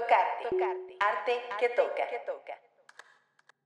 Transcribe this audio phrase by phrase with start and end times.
[0.00, 0.48] Tocarte.
[0.48, 0.96] Tocarte.
[0.98, 2.60] Arte que toca.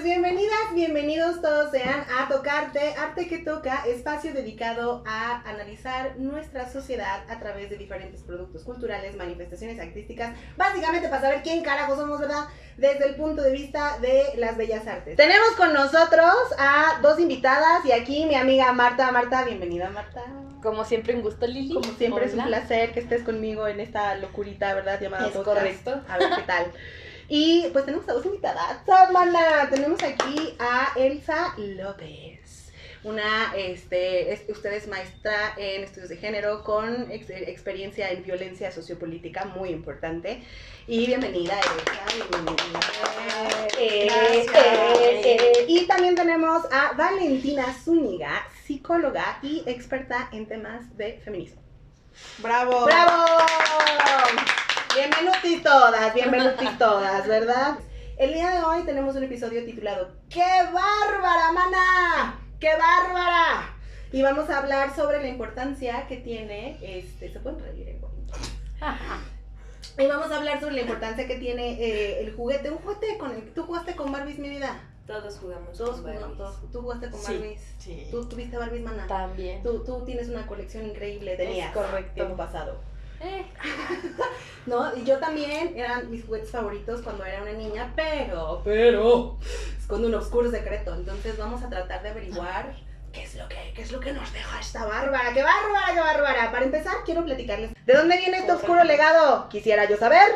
[0.03, 7.23] Bienvenidas, bienvenidos todos sean a Tocarte, Arte que Toca, espacio dedicado a analizar nuestra sociedad
[7.31, 12.49] a través de diferentes productos culturales, manifestaciones artísticas, básicamente para saber quién carajo somos, ¿verdad?
[12.77, 15.17] Desde el punto de vista de las bellas artes.
[15.17, 19.13] Tenemos con nosotros a dos invitadas y aquí mi amiga Marta.
[19.13, 20.24] Marta, bienvenida Marta.
[20.65, 21.75] Como siempre, un gusto, Lili.
[21.75, 25.01] Como siempre es un placer que estés conmigo en esta locurita, ¿verdad?
[25.01, 25.57] Llamada Es podcast.
[25.59, 26.01] correcto.
[26.09, 26.73] A ver qué tal.
[27.29, 28.79] Y pues tenemos a dos invitadas,
[29.13, 29.69] mana.
[29.71, 32.73] Tenemos aquí a Elsa López.
[33.03, 38.73] Una, este, es- usted es maestra en estudios de género con ex- experiencia en violencia
[38.73, 40.43] sociopolítica, muy importante.
[40.87, 42.81] Y bienvenida, Elsa, bienvenida.
[43.79, 44.09] Eh,
[44.55, 51.61] eh, eh, y también tenemos a Valentina Zúñiga, psicóloga y experta en temas de feminismo.
[52.39, 52.87] Bravo.
[52.87, 53.27] ¡Bravo!
[54.95, 57.79] Bienvenidas todas, bienvenidas todas, ¿verdad?
[58.17, 62.41] El día de hoy tenemos un episodio titulado ¡Qué bárbara, mana!
[62.59, 63.77] ¡Qué bárbara!
[64.13, 68.13] Y vamos a hablar sobre la importancia que tiene, este, se pueden reír, eh, güey?
[69.97, 73.31] Y vamos a hablar sobre la importancia que tiene eh, el juguete, un juguete con
[73.31, 74.81] el, tú jugaste con Barbies, mi vida.
[75.07, 75.77] Todos jugamos.
[75.77, 77.33] Todos con jugamos, todos- tú jugaste con Sí.
[77.35, 77.75] Barbies.
[77.79, 78.09] Sí.
[78.11, 79.07] Tú tuviste Barbies, mana.
[79.07, 79.63] También.
[79.63, 81.73] Tú, tú tienes una colección increíble, tenías.
[81.75, 82.15] correcto.
[82.15, 82.77] Tiempo pasado.
[83.21, 83.45] Eh,
[84.67, 89.37] No, y yo también eran mis juguetes favoritos cuando era una niña, pero, pero,
[89.79, 90.95] esconde un oscuro secreto.
[90.95, 92.75] Entonces vamos a tratar de averiguar
[93.15, 96.01] qué es lo que, qué es lo que nos deja esta bárbara, qué bárbara, qué
[96.01, 96.51] bárbara.
[96.51, 97.71] Para empezar, quiero platicarles.
[97.87, 99.49] ¿De dónde viene este oscuro legado?
[99.49, 100.29] Quisiera yo saber.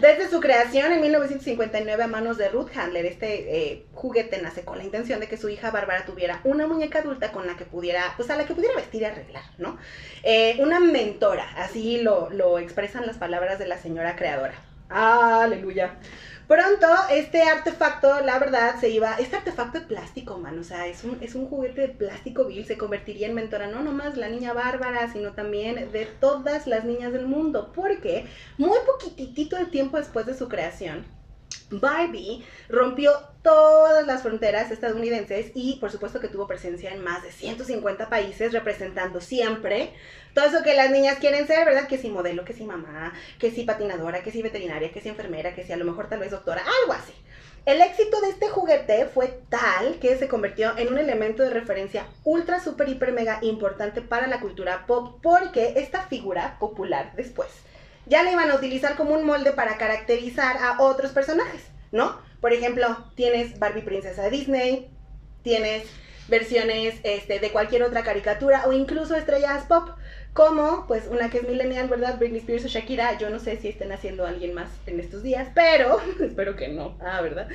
[0.00, 4.78] Desde su creación en 1959 a manos de Ruth Handler, este eh, juguete nace con
[4.78, 8.12] la intención de que su hija Bárbara tuviera una muñeca adulta con la que pudiera,
[8.16, 9.78] pues a la que pudiera vestir y arreglar, ¿no?
[10.22, 14.54] Eh, una mentora, así lo, lo expresan las palabras de la señora creadora.
[14.90, 15.96] Aleluya.
[16.48, 21.04] Pronto este artefacto, la verdad, se iba, este artefacto de plástico, man, o sea, es
[21.04, 24.54] un, es un juguete de plástico vil, se convertiría en mentora no nomás la niña
[24.54, 28.24] bárbara, sino también de todas las niñas del mundo, porque
[28.56, 31.04] muy poquitito de tiempo después de su creación,
[31.70, 33.12] Barbie rompió
[33.42, 38.52] todas las fronteras estadounidenses y por supuesto que tuvo presencia en más de 150 países
[38.52, 39.92] representando siempre
[40.34, 41.88] todo eso que las niñas quieren ser, ¿verdad?
[41.88, 45.54] Que si modelo, que si mamá, que si patinadora, que si veterinaria, que si enfermera,
[45.54, 47.12] que si a lo mejor tal vez doctora, algo así.
[47.66, 52.06] El éxito de este juguete fue tal que se convirtió en un elemento de referencia
[52.24, 57.48] ultra, super, hiper, mega importante para la cultura pop porque esta figura popular después
[58.08, 62.18] ya la iban a utilizar como un molde para caracterizar a otros personajes, ¿no?
[62.40, 64.90] Por ejemplo, tienes Barbie Princesa Disney,
[65.42, 65.84] tienes
[66.28, 69.90] versiones este, de cualquier otra caricatura o incluso estrellas pop,
[70.34, 72.18] como pues una que es millennial, ¿verdad?
[72.18, 73.18] Britney Spears o Shakira.
[73.18, 76.96] Yo no sé si estén haciendo alguien más en estos días, pero espero que no,
[77.00, 77.48] ah, ¿verdad?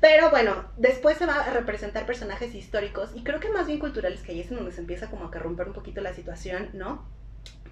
[0.00, 4.20] Pero bueno, después se va a representar personajes históricos y creo que más bien culturales,
[4.20, 6.70] que ahí es en donde se empieza como a que romper un poquito la situación,
[6.74, 7.08] ¿no?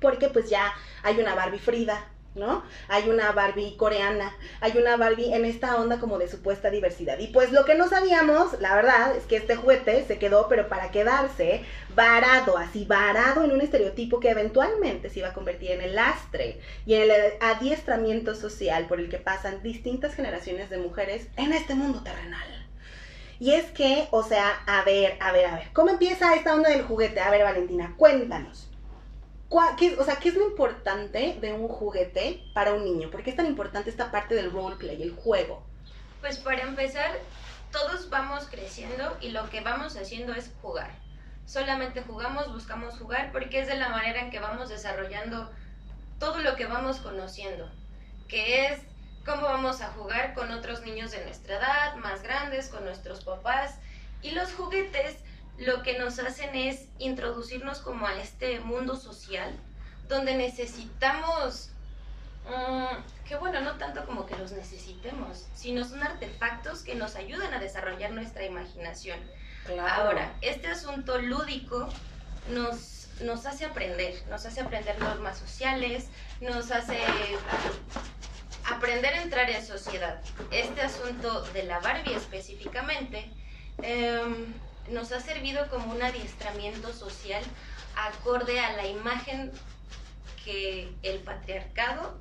[0.00, 0.72] Porque pues ya
[1.02, 2.62] hay una Barbie Frida, ¿no?
[2.88, 7.18] Hay una Barbie coreana, hay una Barbie en esta onda como de supuesta diversidad.
[7.18, 10.68] Y pues lo que no sabíamos, la verdad, es que este juguete se quedó, pero
[10.68, 11.64] para quedarse
[11.94, 16.60] varado, así varado en un estereotipo que eventualmente se iba a convertir en el lastre
[16.84, 21.74] y en el adiestramiento social por el que pasan distintas generaciones de mujeres en este
[21.74, 22.46] mundo terrenal.
[23.38, 26.70] Y es que, o sea, a ver, a ver, a ver, ¿cómo empieza esta onda
[26.70, 27.20] del juguete?
[27.20, 28.70] A ver, Valentina, cuéntanos.
[29.48, 33.10] ¿Cuá- qué- o sea, ¿qué es lo importante de un juguete para un niño?
[33.10, 35.62] ¿Por qué es tan importante esta parte del roleplay, el juego?
[36.20, 37.12] Pues para empezar,
[37.70, 40.90] todos vamos creciendo y lo que vamos haciendo es jugar.
[41.46, 45.48] Solamente jugamos, buscamos jugar porque es de la manera en que vamos desarrollando
[46.18, 47.70] todo lo que vamos conociendo,
[48.26, 48.80] que es
[49.24, 53.76] cómo vamos a jugar con otros niños de nuestra edad, más grandes, con nuestros papás.
[54.22, 55.16] Y los juguetes
[55.58, 59.58] lo que nos hacen es introducirnos como a este mundo social
[60.08, 61.70] donde necesitamos
[62.48, 67.52] Mm, que bueno, no tanto como que los necesitemos, sino son artefactos que nos ayudan
[67.52, 69.18] a desarrollar nuestra imaginación.
[69.80, 71.88] Ahora, este asunto lúdico
[72.52, 76.06] nos, nos hace aprender, nos hace aprender normas sociales,
[76.40, 77.00] nos hace
[78.70, 80.20] aprender a entrar en sociedad.
[80.52, 83.28] Este asunto de la Barbie específicamente
[83.82, 84.54] em,
[84.90, 87.42] nos ha servido como un adiestramiento social
[87.96, 89.52] acorde a la imagen
[90.44, 92.18] que el patriarcado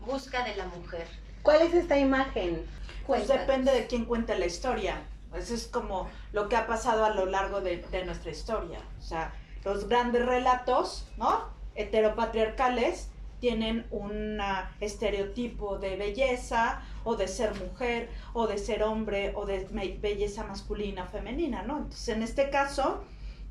[0.00, 1.06] busca de la mujer.
[1.42, 2.64] ¿Cuál es esta imagen?
[3.06, 3.46] Pues Cuéntanos.
[3.46, 5.02] depende de quién cuente la historia.
[5.34, 8.78] Eso es como lo que ha pasado a lo largo de, de nuestra historia.
[8.98, 9.32] O sea,
[9.64, 11.48] los grandes relatos, ¿no?
[11.74, 13.08] Heteropatriarcales
[13.44, 14.38] tienen un
[14.80, 19.66] estereotipo de belleza o de ser mujer o de ser hombre o de
[20.00, 21.76] belleza masculina o femenina, ¿no?
[21.76, 23.04] Entonces, en este caso,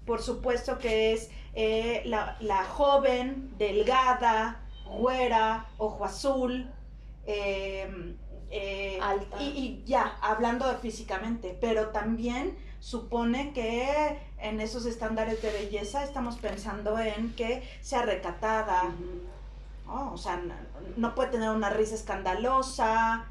[0.03, 4.63] por supuesto que es eh, la, la joven, delgada,
[4.97, 6.71] güera, ojo azul,
[7.27, 8.15] eh,
[8.49, 9.43] eh, Alta.
[9.43, 16.03] y, y ya, hablando de físicamente, pero también supone que en esos estándares de belleza
[16.03, 18.91] estamos pensando en que sea recatada,
[19.93, 20.13] ¿no?
[20.13, 20.53] O sea, no,
[20.97, 23.25] no puede tener una risa escandalosa,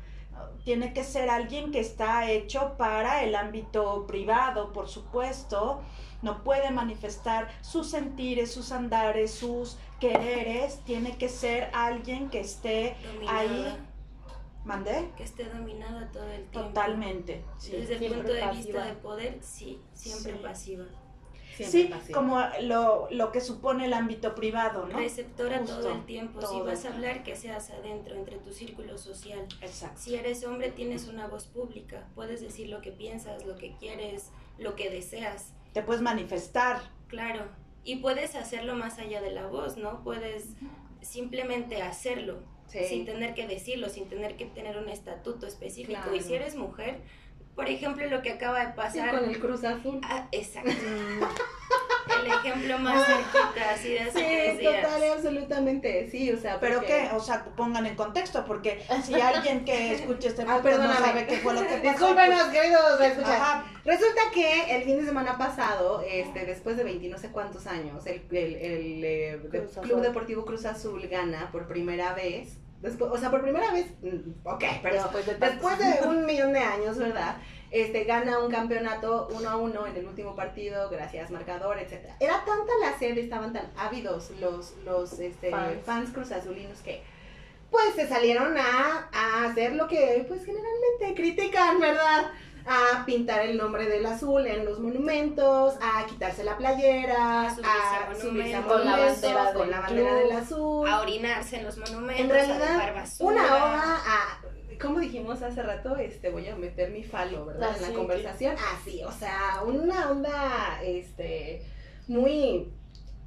[0.64, 5.80] tiene que ser alguien que está hecho para el ámbito privado, por supuesto,
[6.22, 12.96] no puede manifestar sus sentires, sus andares, sus quereres, tiene que ser alguien que esté
[13.12, 13.76] Dominada, ahí,
[14.64, 16.68] mandé, que esté dominada todo el tiempo.
[16.68, 17.72] totalmente, sí.
[17.72, 18.62] Desde el Siempre punto de pasiva.
[18.62, 20.38] vista de poder, sí, siempre Sí.
[20.42, 20.84] pasiva.
[21.54, 22.18] Siempre Sí, pasiva.
[22.18, 24.96] como lo, lo que supone el ámbito privado, ¿no?
[24.98, 26.40] Receptora Justo, todo el tiempo.
[26.40, 29.46] si todo vas a hablar, que seas adentro, entre tu círculo social.
[29.60, 30.00] Exacto.
[30.00, 32.06] Si eres hombre, tienes una voz pública.
[32.14, 35.52] Puedes decir lo que piensas, lo que quieres, lo que deseas.
[35.72, 36.80] Te puedes manifestar.
[37.08, 37.44] Claro.
[37.84, 40.02] Y puedes hacerlo más allá de la voz, ¿no?
[40.04, 40.50] Puedes
[41.00, 42.40] simplemente hacerlo.
[42.68, 42.78] Sí.
[42.88, 46.00] sin tener que decirlo, sin tener que tener un estatuto específico.
[46.00, 46.14] Claro.
[46.16, 47.00] Y si eres mujer,
[47.54, 49.10] por ejemplo, lo que acaba de Sí, pasar.
[49.10, 50.00] con el Cruz Azul.
[50.04, 50.70] Ah, exacto.
[52.24, 54.82] el ejemplo más cerquita, así de hace tres Sí, días.
[54.82, 59.14] total absolutamente, sí, o sea, Pero porque- que, o sea, pongan en contexto, porque si
[59.20, 61.90] alguien que escuche este Ah, podcast no sabe qué fue lo que pasó.
[61.90, 63.32] Discúlpenos, queridos pues, escuchar.
[63.36, 67.66] ajá, Resulta que el fin de semana pasado, este, después de 20 no sé cuántos
[67.66, 69.82] años, el, el, el, eh, de- Cruz Azul.
[69.82, 72.58] Club Deportivo Cruz Azul gana por primera vez.
[72.82, 76.52] Después, o sea, por primera vez, mm, ok, pero Después de después de un millón
[76.52, 77.36] de años, ¿verdad?
[77.70, 82.16] Este, gana un campeonato uno a uno en el último partido, gracias marcador, etcétera.
[82.20, 85.82] Era tanta la sed, estaban tan ávidos los, los este, Fans.
[85.86, 86.10] fans.
[86.10, 87.02] cruzazulinos que
[87.70, 92.30] pues se salieron a, a hacer lo que pues generalmente critican, ¿verdad?
[92.66, 97.70] A pintar el nombre del azul en los monumentos, a quitarse la playera, A subirse
[97.70, 98.72] a a subirse a monumentos.
[98.72, 100.22] Con la bandera con del la bandera club.
[100.22, 100.88] del azul.
[100.88, 103.32] A orinarse en los monumentos, En a realidad, basura.
[103.34, 104.40] una oda a,
[104.80, 107.68] como dijimos hace rato, este, voy a meter mi falo, ¿verdad?
[107.70, 108.56] en Así la que- conversación.
[108.74, 111.62] Así, o sea, una onda, este,
[112.08, 112.72] muy,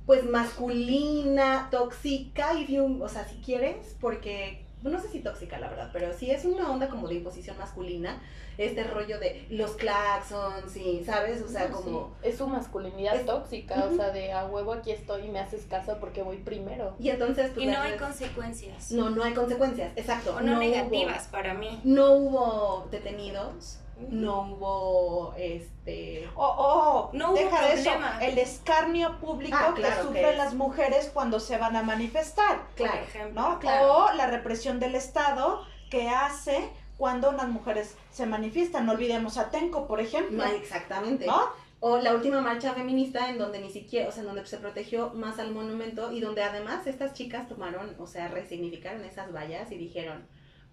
[0.06, 5.90] pues, masculina, tóxica, you- o sea, si quieres, porque, no sé si tóxica, la verdad,
[5.94, 8.22] pero sí es una onda como de imposición masculina,
[8.58, 11.42] este rollo de los claxons y, ¿sabes?
[11.42, 12.16] O sea, No, como...
[12.22, 15.40] sí, Es su masculinidad Es- tóxica, o sea, de a huevo aquí estoy y me
[15.40, 16.96] haces caso porque voy primero.
[17.00, 18.92] Y entonces, pues, Y no hay consecuencias.
[18.92, 20.36] no, no hay consecuencias, exacto.
[20.36, 21.80] o no, hubo- negativas para mí.
[21.84, 29.18] no hubo detenidos, no hubo este O, o No hubo deja de eso, el escarnio
[29.19, 33.42] público Ah, que sufren que- las mujeres cuando se van a manifestar, Por claro ejemplo.
[33.42, 33.59] ¿no?
[33.59, 33.94] Claro.
[33.94, 38.86] O la represión del Estado que hace cuando unas mujeres se manifiestan.
[38.86, 40.38] No olvidemos a Tenco, por ejemplo.
[40.45, 41.42] no, exactamente ¿No?
[41.81, 45.12] o la última marcha feminista en donde ni siquiera o sea en donde se protegió
[45.13, 49.77] más al monumento y donde además estas chicas tomaron o sea resignificaron esas vallas y
[49.77, 50.25] dijeron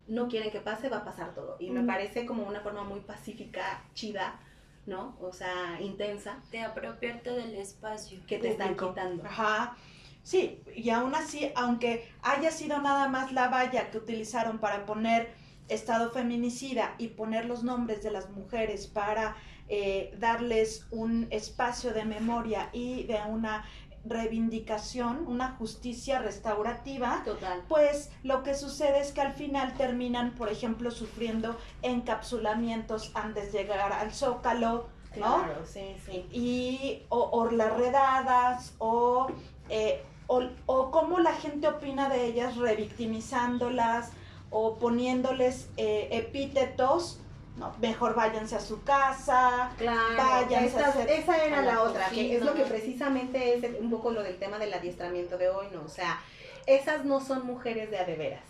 [0.08, 1.56] no quieren que pase va a pasar todo.
[1.58, 4.40] Y me parece como una forma muy pacífica chida
[4.86, 6.38] no o sea intensa.
[6.50, 8.18] De apropiarte del espacio.
[8.26, 9.24] que te están quitando.
[9.24, 9.76] Ajá.
[10.22, 15.34] Sí, y aún así, aunque haya sido nada más la valla que utilizaron para poner
[15.68, 19.36] estado feminicida y poner los nombres de las mujeres para
[19.68, 23.64] eh, darles un espacio de memoria y de una
[24.04, 30.48] reivindicación, una justicia restaurativa, total pues lo que sucede es que al final terminan, por
[30.48, 35.42] ejemplo, sufriendo encapsulamientos antes de llegar al zócalo, ¿no?
[35.42, 39.28] claro sí sí y o, o las redadas o,
[39.68, 44.12] eh, o, o cómo la gente opina de ellas revictimizándolas
[44.50, 47.21] o poniéndoles eh, epítetos
[47.56, 51.72] no, mejor váyanse a su casa Claro, Váyanse estas- a hacer esa era a la,
[51.74, 55.36] la otra, que es lo que precisamente es un poco lo del tema del adiestramiento
[55.38, 55.82] de hoy, ¿no?
[55.84, 56.18] O sea,
[56.66, 58.42] esas no son mujeres de a de veras.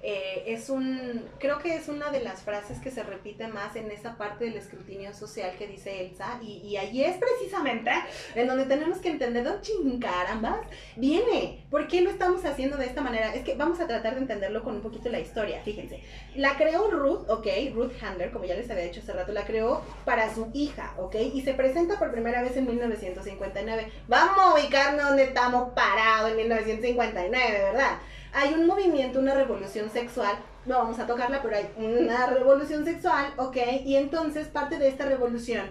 [0.00, 3.90] Eh, es un, creo que es una de las frases que se repite más en
[3.90, 7.90] esa parte del escrutinio social que dice Elsa, y, y ahí es precisamente
[8.36, 10.60] en donde tenemos que entender, ¿dónde carambas
[10.94, 11.64] viene?
[11.68, 13.34] ¿Por qué lo estamos haciendo de esta manera?
[13.34, 16.00] Es que vamos a tratar de entenderlo con un poquito la historia, fíjense.
[16.36, 19.82] La creó Ruth, ok, Ruth Handler, como ya les había dicho hace rato, la creó
[20.04, 23.90] para su hija, ok, y se presenta por primera vez en 1959.
[24.06, 27.98] Vamos a ubicarnos donde estamos parados en 1959, ¿verdad?
[28.32, 33.32] Hay un movimiento, una revolución sexual, no vamos a tocarla, pero hay una revolución sexual,
[33.36, 35.66] ok, y entonces parte de esta revolución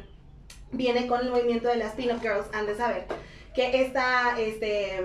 [0.72, 3.06] viene con el movimiento de las Pin-Up Girls, han de saber,
[3.54, 5.02] que esta este,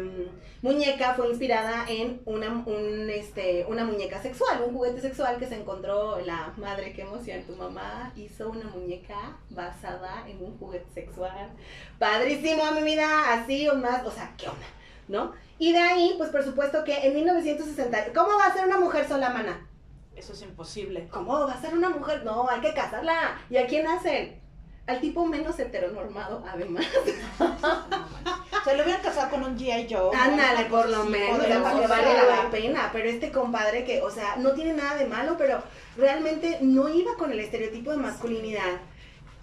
[0.60, 5.56] muñeca fue inspirada en una, un, este, una muñeca sexual, un juguete sexual que se
[5.56, 11.50] encontró la madre, qué emoción, tu mamá hizo una muñeca basada en un juguete sexual.
[11.98, 14.66] Padrísimo, mi vida, así o más, o sea, ¿qué onda?
[15.12, 15.32] ¿No?
[15.58, 19.06] Y de ahí, pues por supuesto que en 1960, ¿cómo va a ser una mujer
[19.06, 19.68] sola, mana?
[20.16, 21.06] Eso es imposible.
[21.10, 22.24] ¿Cómo va a ser una mujer?
[22.24, 23.38] No, hay que casarla.
[23.50, 24.40] ¿Y a quién hacen?
[24.86, 26.86] Al tipo menos heteronormado, además.
[28.64, 29.86] Se lo hubieran casado con un G.I.
[29.92, 30.16] Joe.
[30.16, 32.88] Ándale, por lo menos, para que valga la pena.
[32.90, 35.62] Pero este compadre que, o sea, no tiene nada de malo, pero
[35.98, 38.80] realmente no iba con el estereotipo de masculinidad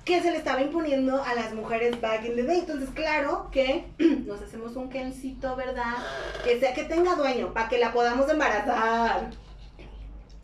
[0.05, 2.59] que se le estaba imponiendo a las mujeres back in the day.
[2.59, 5.97] Entonces, claro que nos hacemos un kencito, ¿verdad?
[6.43, 9.29] Que sea que tenga dueño, para que la podamos embarazar.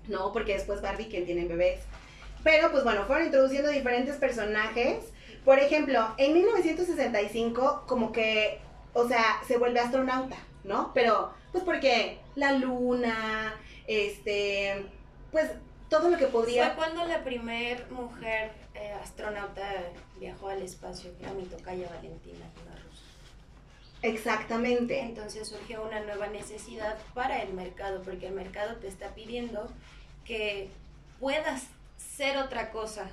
[0.08, 1.80] No, porque después Barbie quien tiene bebés.
[2.44, 5.06] Pero pues bueno, fueron introduciendo diferentes personajes.
[5.44, 8.60] Por ejemplo, en 1965 como que,
[8.94, 10.92] o sea, se vuelve astronauta, ¿no?
[10.94, 13.56] Pero pues porque la luna,
[13.88, 14.86] este,
[15.32, 15.50] pues
[15.90, 16.76] todo lo que Fue podría...
[16.76, 19.68] cuando la primer mujer eh, astronauta
[20.20, 23.04] viajó al espacio, que era mi tocaya Valentina, una rusa.
[24.02, 25.00] Exactamente.
[25.00, 29.70] Entonces surgió una nueva necesidad para el mercado, porque el mercado te está pidiendo
[30.26, 30.70] que
[31.20, 31.68] puedas
[31.98, 33.10] ser otra cosa.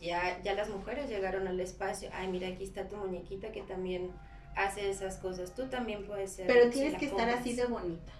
[0.00, 2.10] Ya, ya las mujeres llegaron al espacio.
[2.12, 4.10] Ay, mira, aquí está tu muñequita que también
[4.56, 5.54] hace esas cosas.
[5.54, 6.46] Tú también puedes ser.
[6.46, 8.12] Pero tienes que estar así de bonita.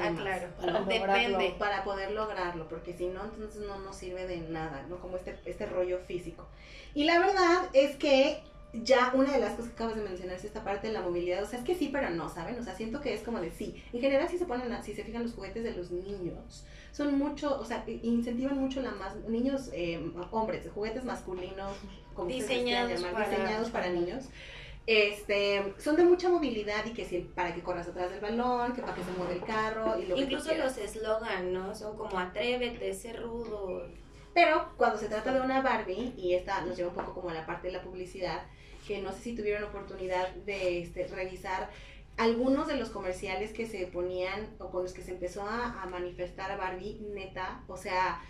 [0.00, 0.48] Ah, claro.
[0.60, 0.80] Para.
[0.84, 1.54] Depende.
[1.58, 4.98] para poder lograrlo, porque si no, entonces no nos sirve de nada, ¿no?
[5.00, 6.46] Como este, este rollo físico.
[6.94, 8.40] Y la verdad es que
[8.74, 11.42] ya una de las cosas que acabas de mencionar es esta parte de la movilidad,
[11.42, 12.58] o sea, es que sí, pero no, ¿saben?
[12.58, 13.82] O sea, siento que es como de sí.
[13.92, 17.18] En general, si se ponen, a- si se fijan los juguetes de los niños, son
[17.18, 21.76] mucho, o sea, incentivan mucho la más, niños, eh, hombres, juguetes masculinos,
[22.14, 24.24] como Diseñados llamar, para- diseñados para niños.
[24.86, 28.82] Este, son de mucha movilidad y que si para que corras atrás del balón, que
[28.82, 31.74] para que se mueva el carro y lo Incluso los eslogan, ¿no?
[31.74, 33.86] Son como atrévete, sé rudo.
[34.34, 37.34] Pero cuando se trata de una Barbie, y esta nos lleva un poco como a
[37.34, 38.42] la parte de la publicidad,
[38.86, 41.70] que no sé si tuvieron oportunidad de este, revisar
[42.16, 45.86] algunos de los comerciales que se ponían o con los que se empezó a, a
[45.86, 48.20] manifestar a Barbie, neta, o sea,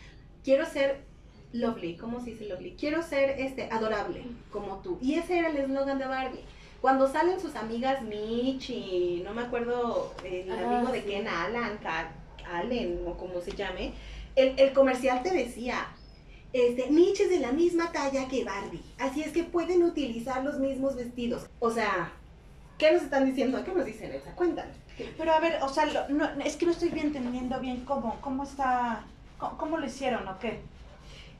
[0.45, 1.05] quiero ser
[1.53, 2.77] lovely, ¿cómo se dice lovely?
[2.79, 4.99] Quiero ser este, adorable, como tú.
[5.01, 6.41] Y ese era el eslogan de Barbie.
[6.81, 11.05] Cuando salen sus amigas Mitch y no me acuerdo el Ah, amigo de.
[11.05, 11.79] Ken, Alan,
[12.51, 13.93] Allen o como se llame,
[14.35, 15.87] el, el comercial te decía,
[16.53, 20.59] este, Mitch es de la misma talla que Barbie, así es que pueden utilizar los
[20.59, 21.47] mismos vestidos.
[21.61, 22.11] O sea,
[22.79, 23.63] ¿qué nos están diciendo?
[23.65, 24.35] ¿Qué nos dicen, Elsa?
[24.35, 24.75] Cuéntanos.
[25.17, 28.19] Pero a ver, o sea, lo- no, es que no estoy bien entendiendo bien cómo,
[28.21, 29.05] cómo está,
[29.39, 30.61] cómo, cómo lo hicieron o qué.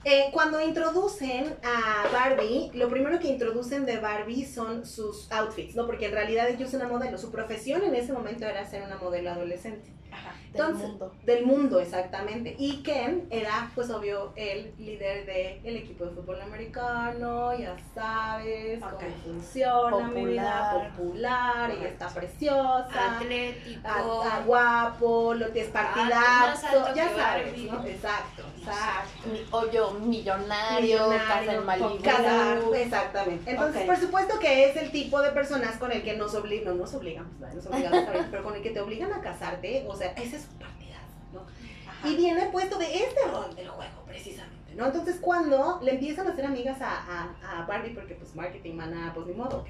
[0.05, 5.87] Eh, cuando introducen a Barbie, lo primero que introducen de Barbie son sus outfits, ¿no?
[5.87, 8.97] Porque en realidad ella es una modelo, su profesión en ese momento era ser una
[8.97, 9.93] modelo adolescente.
[10.11, 10.35] Ajá.
[10.53, 11.15] Del mundo.
[11.25, 12.55] Del mundo, exactamente.
[12.59, 15.25] Y Ken era, pues obvio, el líder
[15.63, 20.93] del equipo de fútbol americano, ya sabes cómo funciona, mi vida, Popular.
[20.99, 23.17] popular, ella está preciosa.
[23.17, 23.89] Atlético.
[23.89, 27.59] a- a guapo, lo que es partidazo, ya sabes.
[27.63, 27.87] ¿no?
[27.87, 29.29] Exacto, exacto.
[29.31, 32.75] Mi- Obvio, millonario, casa en Malibu.
[32.75, 33.51] Exactamente.
[33.51, 36.83] Entonces, por supuesto que es el tipo de personas con el que nos obligan, no
[36.83, 37.55] nos obligamos, ¿verdad?
[37.57, 40.43] nos obligamos a pero con el que te obligan a casarte, o sea, ese es
[40.43, 41.41] su partidazo, ¿no?
[41.89, 42.09] Ajá.
[42.09, 44.87] Y viene puesto de este rol del juego, precisamente, ¿no?
[44.87, 49.13] Entonces, cuando le empiezan a hacer amigas a, a, a Barbie, porque pues marketing, mana,
[49.15, 49.65] pues ni modo,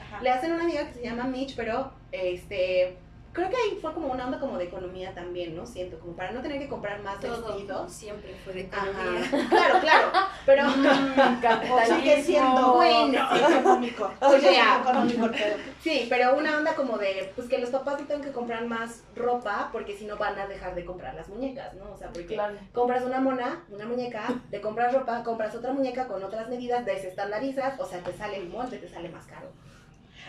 [0.00, 0.22] Ajá.
[0.22, 2.96] le hacen una amiga que se llama Mitch, pero este
[3.38, 5.64] creo que ahí fue como una onda como de economía también, ¿no?
[5.66, 7.92] Siento, como para no tener que comprar más Todo vestidos.
[7.92, 9.20] siempre fue de economía.
[9.20, 9.48] Ajá.
[9.48, 10.08] Claro, claro.
[10.46, 10.62] Pero
[11.74, 13.28] O sigue siendo Bueno.
[13.58, 14.10] económico.
[14.20, 14.80] O sea.
[14.80, 15.56] económico el pedo.
[15.80, 19.02] sí, pero una onda como de pues que los papás no tengan que comprar más
[19.16, 21.92] ropa porque si no van a dejar de comprar las muñecas, ¿no?
[21.92, 22.54] O sea, porque Claro.
[22.72, 27.78] compras una mona, una muñeca, te compras ropa, compras otra muñeca con otras medidas, desestandarizas,
[27.80, 29.48] o sea, te sale el molde, te sale más caro.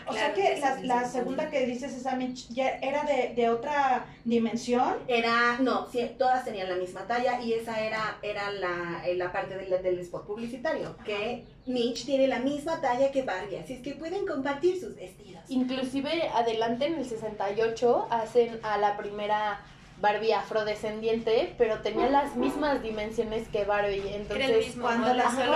[0.06, 1.12] O Claro sea que la, sí, la sí, sí.
[1.12, 4.94] segunda que dices, esa Mitch, ya era de, de otra dimensión.
[5.08, 9.30] Era, no, sí, todas tenían la misma talla y esa era, era la, eh, la
[9.32, 13.80] parte del, del spot publicitario, que Mitch tiene la misma talla que Barbie, así es
[13.82, 15.42] que pueden compartir sus vestidos.
[15.48, 19.60] Inclusive adelante en el 68 hacen a la primera
[20.00, 24.14] Barbie afrodescendiente, pero tenía las mismas dimensiones que Barbie.
[24.14, 25.54] Entonces, mismo cuando las solo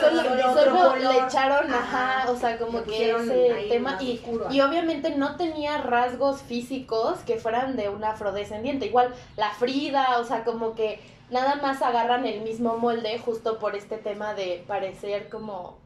[0.00, 2.20] solo, Solo le echaron, Ajá.
[2.22, 7.36] ajá, o sea, como que ese tema y, y obviamente no tenía rasgos físicos que
[7.36, 8.86] fueran de una afrodescendiente.
[8.86, 11.00] Igual la Frida, o sea, como que
[11.30, 15.83] nada más agarran el mismo molde justo por este tema de parecer como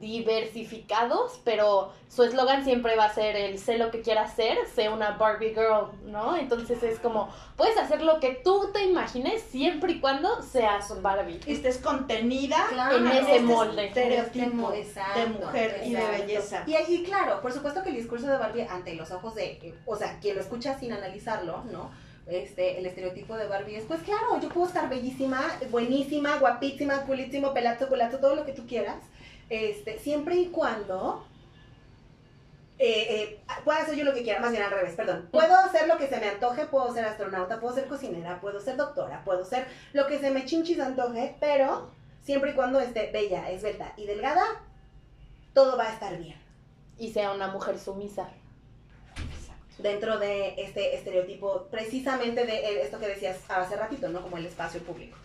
[0.00, 4.88] diversificados, pero su eslogan siempre va a ser el sé lo que quieras ser, sé
[4.88, 6.36] una Barbie girl, ¿no?
[6.36, 11.40] Entonces es como, puedes hacer lo que tú te imagines siempre y cuando seas Barbie.
[11.46, 12.96] Y estés contenida Claro.
[12.96, 13.86] En ese este molde.
[13.86, 16.64] estereotipo Exacto, de mujer y de belleza.
[16.66, 19.96] Y ahí, claro, por supuesto que el discurso de Barbie ante los ojos de, o
[19.96, 21.90] sea, quien lo escucha sin analizarlo, ¿no?
[22.26, 27.52] Este, el estereotipo de Barbie es, pues claro, yo puedo estar bellísima, buenísima, guapísima, culísimo,
[27.52, 28.98] pelazo, culazo, todo lo que tú quieras,
[29.50, 31.26] este, siempre y cuando
[32.78, 35.28] eh, eh, pueda hacer yo lo que quiera, más bien al revés, perdón.
[35.30, 38.76] Puedo hacer lo que se me antoje, puedo ser astronauta, puedo ser cocinera, puedo ser
[38.76, 41.90] doctora, puedo ser lo que se me chinchis antoje, pero
[42.22, 44.42] siempre y cuando esté bella, esbelta y delgada,
[45.52, 46.40] todo va a estar bien.
[46.96, 48.30] Y sea una mujer sumisa.
[49.76, 54.22] dentro de este estereotipo, precisamente de eh, esto que decías hace ratito, ¿no?
[54.22, 55.16] Como el espacio público.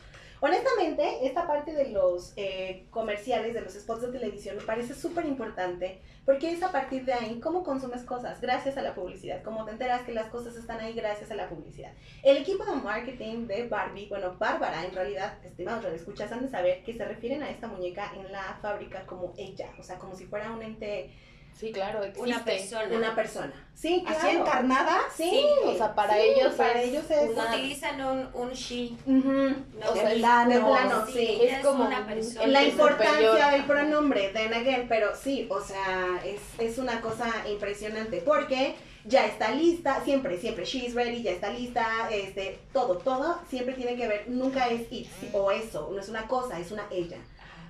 [0.41, 5.25] Honestamente, esta parte de los eh, comerciales, de los spots de televisión, me parece súper
[5.25, 9.65] importante, porque es a partir de ahí cómo consumes cosas, gracias a la publicidad, cómo
[9.65, 11.91] te enteras que las cosas están ahí gracias a la publicidad.
[12.23, 16.83] El equipo de marketing de Barbie, bueno, Bárbara, en realidad, estimados escuchas han de saber
[16.83, 20.25] que se refieren a esta muñeca en la fábrica como ella, o sea, como si
[20.25, 21.11] fuera un ente,
[21.57, 22.21] Sí, claro, existe.
[22.21, 22.97] Una persona.
[22.97, 23.53] una persona.
[23.73, 24.19] Sí, claro.
[24.19, 24.97] Así encarnada.
[25.15, 28.49] Sí, Sí, o sea, para sí, ellos para es ellos es una- Utilizan un, un
[28.51, 28.91] she.
[29.05, 29.31] Ujú.
[29.31, 29.89] ¿no?
[29.89, 31.39] O sea, De es- plano, de plano, sí.
[31.41, 32.47] es es como una un- persona.
[32.47, 33.51] La el importancia superior.
[33.51, 39.25] del pronombre, then again, pero sí, o sea, es, es una cosa impresionante porque ya
[39.25, 44.07] está lista, siempre, siempre, she's ready, ya está lista, este, todo, todo siempre tiene que
[44.07, 47.17] ver, nunca es it o eso, no es una cosa, es una ella.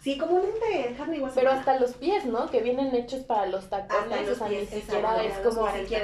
[0.06, 1.34] Sí, como un ente carne y hueso.
[1.34, 2.48] Pero hasta los pies, ¿no?
[2.52, 4.04] Que vienen hechos para los tacones.
[4.04, 5.56] Hasta o los sea, pies, ni siquiera exacto, es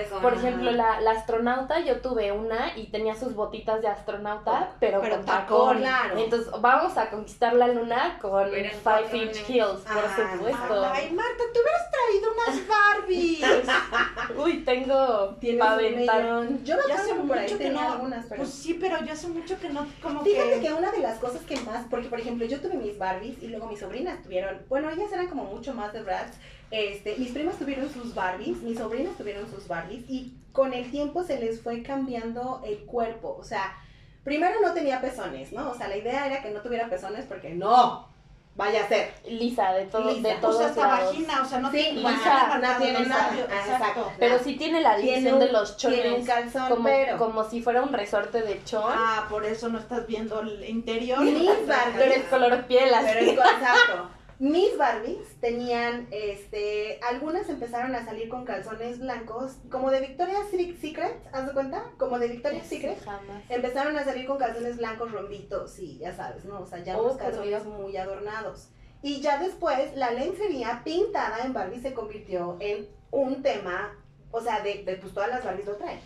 [0.10, 0.22] como.
[0.22, 5.02] Por ejemplo, la, la astronauta, yo tuve una y tenía sus botitas de astronauta, pero,
[5.02, 5.78] pero con tacón, tacón.
[5.78, 6.18] claro.
[6.18, 9.14] Entonces, vamos a conquistar la luna con Pero en 5 tacones.
[9.14, 10.86] inch heels, por supuesto.
[10.92, 13.46] Ay, Marta, te hubieras traído unas Barbies.
[14.44, 16.64] Uy, tengo Tienes un.
[16.64, 17.92] Yo me hace ahí mucho que no.
[17.92, 18.38] algunas, pero...
[18.42, 20.62] Pues sí, pero yo hace mucho que no, como Fíjate que...
[20.62, 23.48] que una de las cosas que más, porque por ejemplo yo tuve mis Barbies y
[23.50, 23.84] luego mis
[24.24, 26.38] tuvieron, bueno, ellas eran como mucho más de Bratz,
[26.72, 31.24] este, mis primas tuvieron sus Barbies, mis sobrinas tuvieron sus Barbies y con el tiempo
[31.24, 33.78] se les fue cambiando el cuerpo, o sea,
[34.24, 35.72] primero no tenía pezones, ¿no?
[35.72, 38.08] O sea, la idea era que no tuviera pezones porque no,
[38.62, 39.12] vaya a ser.
[39.28, 40.28] Lisa, de, todo, Lisa.
[40.30, 41.06] de todos Usa hasta lados.
[41.10, 43.34] vagina, o sea, no Sí, tiene lisa, no tiene lisa, nada.
[43.34, 43.72] exacto.
[43.72, 44.12] Exacto.
[44.20, 46.02] Pero sí tiene la división de los chones.
[46.02, 47.18] Tiene un calzón, como, pero...
[47.18, 48.84] como si fuera un resorte de chon.
[48.96, 51.20] Ah, por eso no estás viendo el interior.
[51.20, 51.96] Barbies.
[51.98, 53.08] pero es color piel así.
[53.08, 54.10] Pero es exacto.
[54.42, 61.16] Mis Barbies tenían, este, algunas empezaron a salir con calzones blancos, como de Victoria's Secret,
[61.32, 61.92] ¿haz de cuenta?
[62.00, 63.00] Como de Victoria's Secret.
[63.06, 63.44] Jamás.
[63.50, 66.62] Empezaron a salir con calzones blancos rombitos, y ya sabes, ¿no?
[66.62, 68.70] O sea, ya Oh, unos calzones muy adornados.
[69.04, 73.96] Y ya después, la lencería pintada en Barbie se convirtió en un tema,
[74.32, 76.00] o sea, de, de pues todas las Barbies lo traen.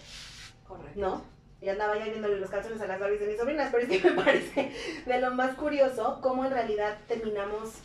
[0.67, 0.99] Correcto.
[0.99, 1.21] ¿no?
[1.61, 4.09] Y andaba ya viéndole los calzones a las Barbies de mis sobrinas, pero es que
[4.09, 4.73] me parece
[5.05, 7.75] de lo más curioso cómo en realidad terminamos.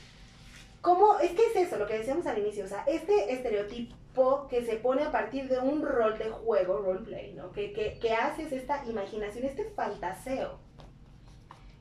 [0.80, 1.18] ¿Cómo?
[1.18, 4.76] Es que es eso, lo que decíamos al inicio, o sea, este estereotipo que se
[4.76, 7.52] pone a partir de un rol de juego, roleplay, ¿no?
[7.52, 10.58] Que, que, que haces esta imaginación, este fantaseo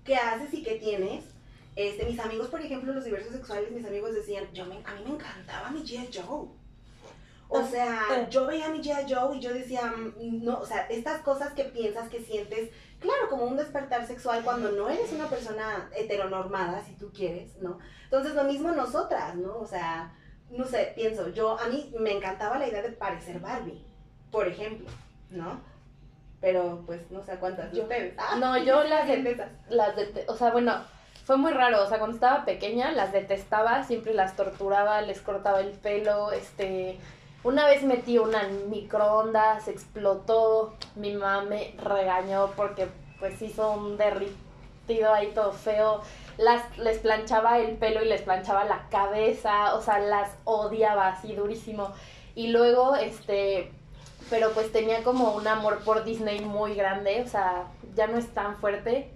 [0.10, 1.24] que haces y que tienes.
[1.76, 5.04] Este, mis amigos, por ejemplo, los diversos sexuales, mis amigos decían, yo me, a mí
[5.06, 6.10] me encantaba mi G.I.
[6.12, 6.48] Joe.
[7.48, 9.12] O sea, yo veía a mi G.I.
[9.12, 13.30] Joe y yo decía, mm, no, o sea, estas cosas que piensas, que sientes, claro,
[13.30, 17.78] como un despertar sexual cuando no eres una persona heteronormada, si tú quieres, ¿no?
[18.06, 19.58] Entonces, lo mismo nosotras, ¿no?
[19.58, 20.14] O sea,
[20.50, 23.86] no sé, pienso, yo, a mí me encantaba la idea de parecer Barbie,
[24.32, 24.88] por ejemplo,
[25.30, 25.62] ¿no?
[26.42, 28.14] Pero, pues, no sé cuántas de Yo- ustedes.
[28.18, 30.74] Ah, no, yo las de- de las dete- o sea, bueno,
[31.26, 35.60] fue muy raro, o sea, cuando estaba pequeña las detestaba, siempre las torturaba, les cortaba
[35.60, 36.98] el pelo, este,
[37.44, 42.88] una vez metí una microondas, explotó, mi mamá me regañó porque
[43.20, 46.02] pues hizo un derritido ahí todo feo,
[46.38, 51.34] las, les planchaba el pelo y les planchaba la cabeza, o sea, las odiaba así
[51.34, 51.92] durísimo,
[52.36, 53.72] y luego, este,
[54.30, 58.28] pero pues tenía como un amor por Disney muy grande, o sea, ya no es
[58.34, 59.10] tan fuerte,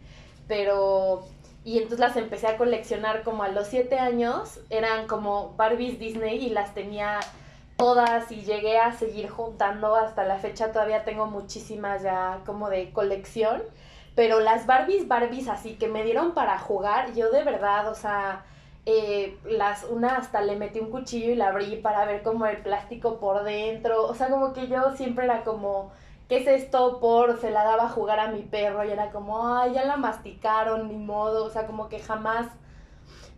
[0.48, 1.26] pero
[1.66, 6.46] y entonces las empecé a coleccionar como a los siete años, eran como Barbies Disney
[6.46, 7.22] y las tenía
[7.78, 9.96] todas y llegué a seguir juntando.
[9.96, 13.64] Hasta la fecha, todavía tengo muchísimas ya como de colección,
[14.16, 18.46] pero las Barbies, Barbies así que me dieron para jugar, yo de verdad, o sea,
[18.86, 22.58] eh, las, una hasta le metí un cuchillo y la abrí para ver como el
[22.58, 25.92] plástico por dentro, o sea, como que yo siempre era como,
[26.30, 27.00] ¿qué es esto?
[27.00, 29.98] Por, se la daba a jugar a mi perro y era como, ay, ya la
[29.98, 32.48] masticaron, ni modo, o sea, como que jamás,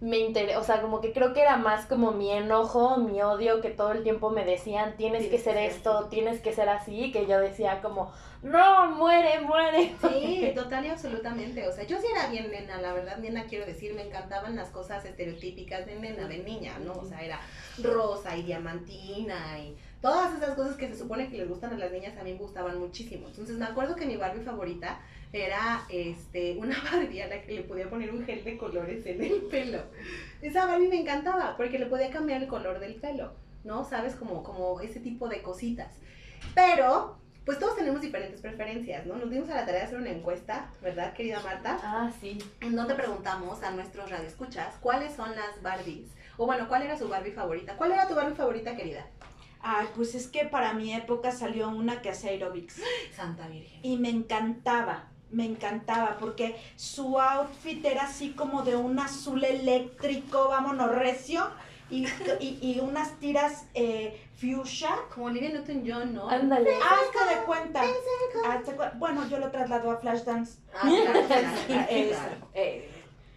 [0.01, 3.61] me interesa, o sea, como que creo que era más como mi enojo, mi odio,
[3.61, 6.09] que todo el tiempo me decían, tienes que ser que esto, así".
[6.09, 8.11] tienes que ser así, que yo decía como,
[8.43, 9.95] no, muere, muere.
[10.01, 11.67] Sí, total y absolutamente.
[11.67, 14.69] O sea, yo sí era bien nena, la verdad, nena quiero decir, me encantaban las
[14.69, 16.93] cosas estereotípicas de nena, de niña, ¿no?
[16.93, 17.39] O sea, era
[17.81, 21.91] rosa y diamantina y todas esas cosas que se supone que les gustan a las
[21.91, 23.27] niñas a mí me gustaban muchísimo.
[23.27, 24.99] Entonces me acuerdo que mi Barbie favorita
[25.43, 29.23] era este una Barbie a la que le podía poner un gel de colores en
[29.23, 29.83] el pelo.
[30.41, 33.83] Esa Barbie me encantaba porque le podía cambiar el color del pelo, ¿no?
[33.83, 35.93] Sabes, como, como ese tipo de cositas.
[36.53, 39.15] Pero, pues todos tenemos diferentes preferencias, ¿no?
[39.15, 41.79] Nos dimos a la tarea de hacer una encuesta, ¿verdad, querida Marta?
[41.81, 42.37] Ah, sí.
[42.61, 46.09] En donde preguntamos a nuestros radioescuchas cuáles son las Barbies.
[46.37, 47.75] O bueno, ¿cuál era su Barbie favorita?
[47.77, 49.07] ¿Cuál era tu Barbie favorita, querida?
[49.67, 52.79] Ay, pues es que para mi época salió una que hacía aerobics.
[53.15, 53.79] Santa Virgen.
[53.81, 60.47] Y me encantaba, me encantaba, porque su outfit era así como de un azul eléctrico,
[60.49, 61.49] vámonos, recio,
[61.89, 62.07] y,
[62.39, 64.89] y, y unas tiras eh, fuchsia.
[65.13, 66.29] Como Olivia Newton-John, ¿no?
[66.29, 66.71] Ándale.
[66.77, 67.81] Hazte de cuenta.
[68.47, 70.59] hazte cu- bueno, yo lo traslado a Flashdance.
[70.73, 71.87] Ah, Ah,
[72.53, 72.89] eh,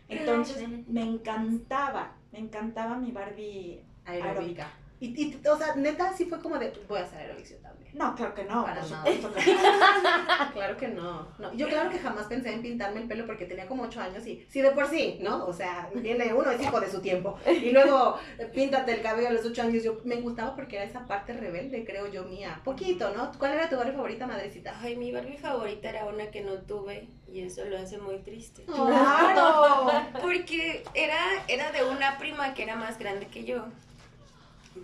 [0.08, 4.70] entonces, me encantaba, me encantaba mi Barbie Aeróbica.
[5.00, 7.78] Y, y, o sea, neta, sí fue como de, voy a hacer aeróbics yo también.
[7.94, 8.84] No, claro que no, Para nada.
[8.84, 10.52] supuesto que no.
[10.52, 11.28] Claro que no.
[11.38, 11.52] no.
[11.54, 14.44] Yo claro que jamás pensé en pintarme el pelo porque tenía como ocho años y
[14.50, 15.46] sí de por sí, ¿no?
[15.46, 17.38] O sea, viene uno es hijo de su tiempo.
[17.46, 18.18] Y luego
[18.54, 19.82] píntate el cabello a los ocho años.
[19.82, 22.60] Yo me gustaba porque era esa parte rebelde, creo yo, mía.
[22.64, 23.32] Poquito, ¿no?
[23.38, 24.76] ¿Cuál era tu Barbie favorita, madrecita?
[24.80, 28.64] Ay, mi Barbie favorita era una que no tuve y eso lo hace muy triste.
[28.64, 29.90] Claro.
[30.20, 33.64] Porque era, era de una prima que era más grande que yo.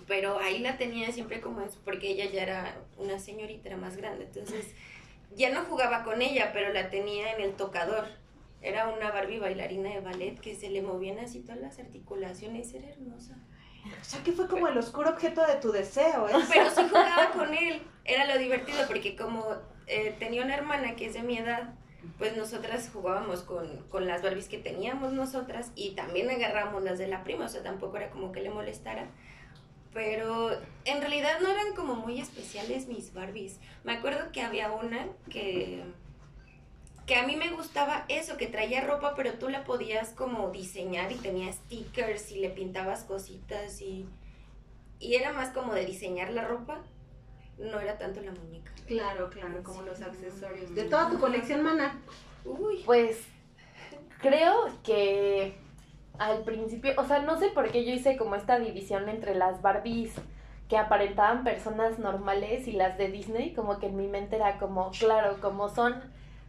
[0.07, 3.97] Pero ahí la tenía siempre como es, porque ella ya era una señorita, era más
[3.97, 4.25] grande.
[4.25, 4.75] Entonces,
[5.37, 8.07] ya no jugaba con ella, pero la tenía en el tocador.
[8.61, 12.89] Era una Barbie bailarina de ballet que se le movían así todas las articulaciones, era
[12.89, 13.37] hermosa.
[14.01, 16.33] O sea, que fue como el oscuro objeto de tu deseo, ¿eh?
[16.51, 19.45] Pero sí jugaba con él, era lo divertido, porque como
[19.87, 21.75] eh, tenía una hermana que es de mi edad,
[22.19, 27.09] pues nosotras jugábamos con, con las Barbies que teníamos nosotras y también agarramos las de
[27.09, 29.09] la prima, o sea, tampoco era como que le molestara.
[29.95, 30.51] Pero
[30.85, 33.61] en realidad no eran como muy especiales mis Barbies.
[33.85, 35.85] Me acuerdo que había una que,
[37.07, 41.13] que a mí me gustaba eso, que traía ropa, pero tú la podías como diseñar
[41.13, 44.07] y tenía stickers y le pintabas cositas y,
[44.99, 46.83] y era más como de diseñar la ropa,
[47.59, 48.73] no era tanto la muñeca.
[48.89, 50.75] Claro, claro, como los accesorios.
[50.75, 52.01] De toda tu colección, mana.
[52.45, 53.21] Uy, Pues
[54.21, 55.55] creo que
[56.19, 59.63] al principio, o sea, no sé por qué yo hice como esta división entre las
[59.63, 60.13] Barbies
[60.69, 64.91] que aparentaban personas normales y las de Disney, como que en mi mente era como,
[64.93, 66.01] claro, como son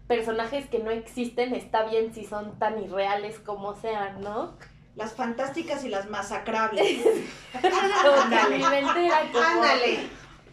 [0.07, 4.53] personajes que no existen, está bien si son tan irreales como sean, ¿no?
[4.95, 7.01] Las fantásticas y las masacrables.
[7.53, 9.99] Como que en mi mente era como Ándale.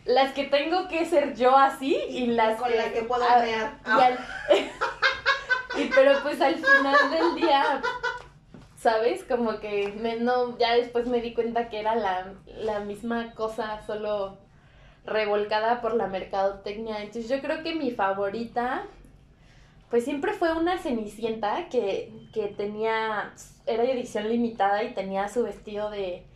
[0.04, 4.18] las que tengo que ser yo así y las Con la que puedo y al-
[5.76, 7.80] y pero pues al final del día
[8.82, 9.22] ¿sabes?
[9.22, 13.80] Como que me, no, ya después me di cuenta que era la, la misma cosa,
[13.86, 14.38] solo
[15.06, 16.98] revolcada por la mercadotecnia.
[16.98, 18.84] Entonces yo creo que mi favorita,
[19.88, 23.32] pues siempre fue una cenicienta que, que tenía,
[23.66, 26.26] era edición limitada y tenía su vestido de,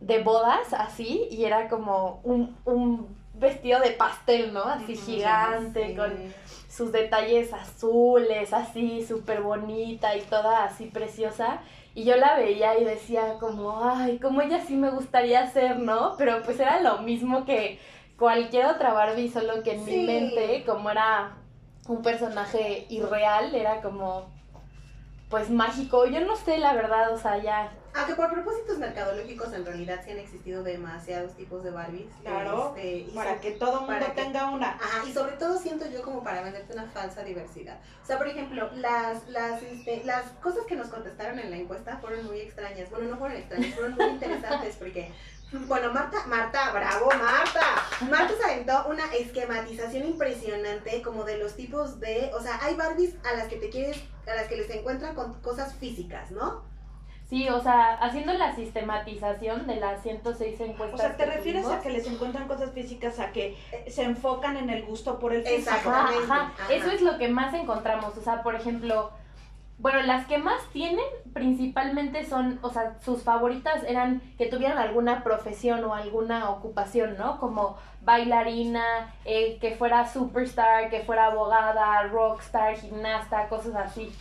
[0.00, 4.64] de bodas así, y era como un, un vestido de pastel, ¿no?
[4.64, 6.12] Así gigante, con
[6.68, 11.60] sus detalles azules, así súper bonita y toda así preciosa.
[11.96, 16.14] Y yo la veía y decía como, ay, como ella sí me gustaría ser, ¿no?
[16.18, 17.80] Pero pues era lo mismo que
[18.18, 19.96] cualquier otra Barbie, solo que en Sí.
[19.96, 21.32] mi mente, como era
[21.88, 24.26] un personaje irreal, era como,
[25.30, 26.04] pues mágico.
[26.04, 27.72] Yo no sé, la verdad, o sea, ya...
[27.96, 32.06] Aunque por propósitos mercadológicos en realidad sí han existido demasiados tipos de Barbies.
[32.22, 34.70] Claro, Este, y Para so- que todo mundo para que- tenga una.
[34.72, 37.78] Ajá, y sobre todo siento yo como para venderte una falsa diversidad.
[38.02, 41.96] O sea, por ejemplo, las, las, este, las cosas que nos contestaron en la encuesta
[41.98, 42.90] fueron muy extrañas.
[42.90, 45.10] Bueno, no fueron extrañas, fueron muy interesantes porque,
[45.66, 47.62] bueno, Marta, Marta, bravo, Marta.
[48.10, 53.14] Marta se aventó una esquematización impresionante como de los tipos de, o sea, hay Barbies
[53.24, 56.62] a las que te quieres, a las que les encuentran con cosas físicas, ¿no?
[57.28, 61.00] Sí, o sea, haciendo la sistematización de las 106 encuestas.
[61.00, 61.80] O sea, ¿te que refieres tuvimos.
[61.80, 63.56] a que les encuentran cosas físicas, a que
[63.88, 65.90] se enfocan en el gusto por el físico?
[65.90, 66.52] Ajá.
[66.70, 68.16] Eso es lo que más encontramos.
[68.16, 69.10] O sea, por ejemplo,
[69.78, 75.22] bueno, las que más tienen principalmente son, o sea, sus favoritas eran que tuvieran alguna
[75.22, 77.38] profesión o alguna ocupación, ¿no?
[77.40, 84.14] Como bailarina, eh, que fuera superstar, que fuera abogada, rockstar, gimnasta, cosas así.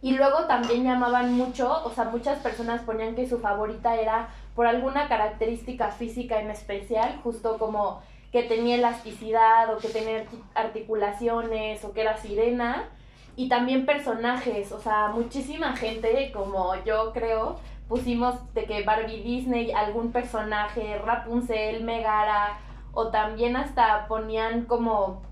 [0.00, 4.66] Y luego también llamaban mucho, o sea, muchas personas ponían que su favorita era por
[4.66, 11.92] alguna característica física en especial, justo como que tenía elasticidad o que tenía articulaciones o
[11.92, 12.88] que era sirena.
[13.34, 17.58] Y también personajes, o sea, muchísima gente, como yo creo,
[17.88, 22.58] pusimos de que Barbie Disney, algún personaje, Rapunzel, Megara,
[22.92, 25.22] o también hasta ponían como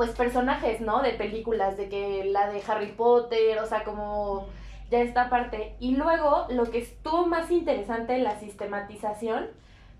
[0.00, 1.02] pues personajes, ¿no?
[1.02, 4.46] De películas, de que la de Harry Potter, o sea, como
[4.90, 5.76] ya esta parte.
[5.78, 9.48] Y luego lo que estuvo más interesante en la sistematización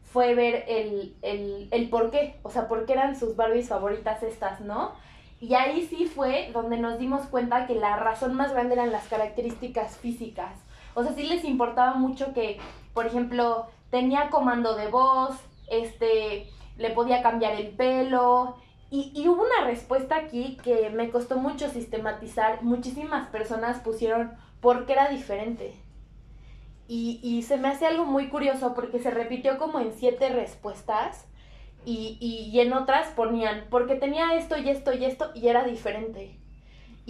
[0.02, 4.22] fue ver el, el, el por qué, o sea, por qué eran sus Barbies favoritas
[4.22, 4.92] estas, ¿no?
[5.38, 9.06] Y ahí sí fue donde nos dimos cuenta que la razón más grande eran las
[9.06, 10.54] características físicas.
[10.94, 12.58] O sea, sí les importaba mucho que,
[12.94, 15.36] por ejemplo, tenía comando de voz,
[15.70, 18.56] este, le podía cambiar el pelo,
[18.90, 22.62] y, hubo una respuesta aquí que me costó mucho sistematizar.
[22.62, 25.74] Muchísimas personas pusieron por qué era diferente.
[26.88, 31.29] Y, y, se me hace algo muy curioso porque se repitió como en siete respuestas
[31.85, 35.62] y, y, y en otras ponían porque tenía esto y esto y esto y era
[35.62, 36.39] diferente.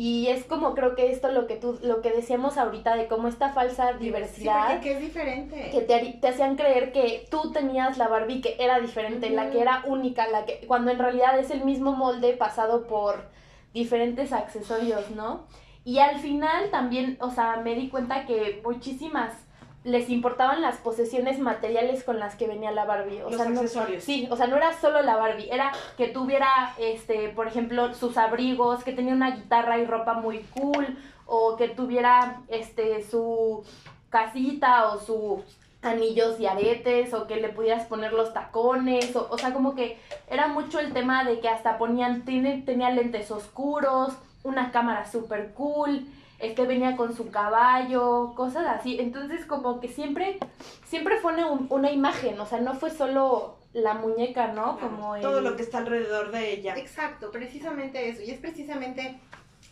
[0.02, 3.28] Y es como creo que esto lo que tú, lo que decíamos ahorita de cómo
[3.28, 4.76] esta falsa diversidad.
[4.76, 5.68] Sí, que es diferente.
[5.70, 9.60] Que te, te, hacían creer que tú tenías la Barbie que era diferente, la que
[9.60, 13.28] era única, la que, cuando en realidad es el mismo molde pasado por
[13.74, 15.44] diferentes accesorios, ¿no?
[15.84, 19.34] Y al final también, o sea, me di cuenta que muchísimas
[19.82, 23.22] les importaban las posesiones materiales con las que venía la Barbie.
[23.22, 24.04] O Los accesorios.
[24.04, 28.16] sí, o sea, no era solo la Barbie, era que tuviera, este, por ejemplo, sus
[28.18, 33.64] abrigos, que tenía una guitarra y ropa muy cool, o que tuviera, este, su
[34.10, 35.40] casita o sus
[35.82, 39.98] anillos y aretes, o que le pudieras poner los tacones, o, o sea, como que
[40.28, 44.12] era mucho el tema de que hasta ponían, tiene, tenía lentes oscuros,
[44.42, 46.06] una cámara super cool,
[46.40, 48.98] este venía con su caballo, cosas así.
[49.00, 50.38] Entonces como que siempre,
[50.84, 51.34] siempre fue
[51.68, 54.78] una, imagen, o sea, no fue solo la muñeca, ¿no?
[54.78, 56.74] Como Todo lo que está alrededor de ella.
[56.76, 58.22] Exacto, precisamente eso.
[58.22, 59.20] Y es precisamente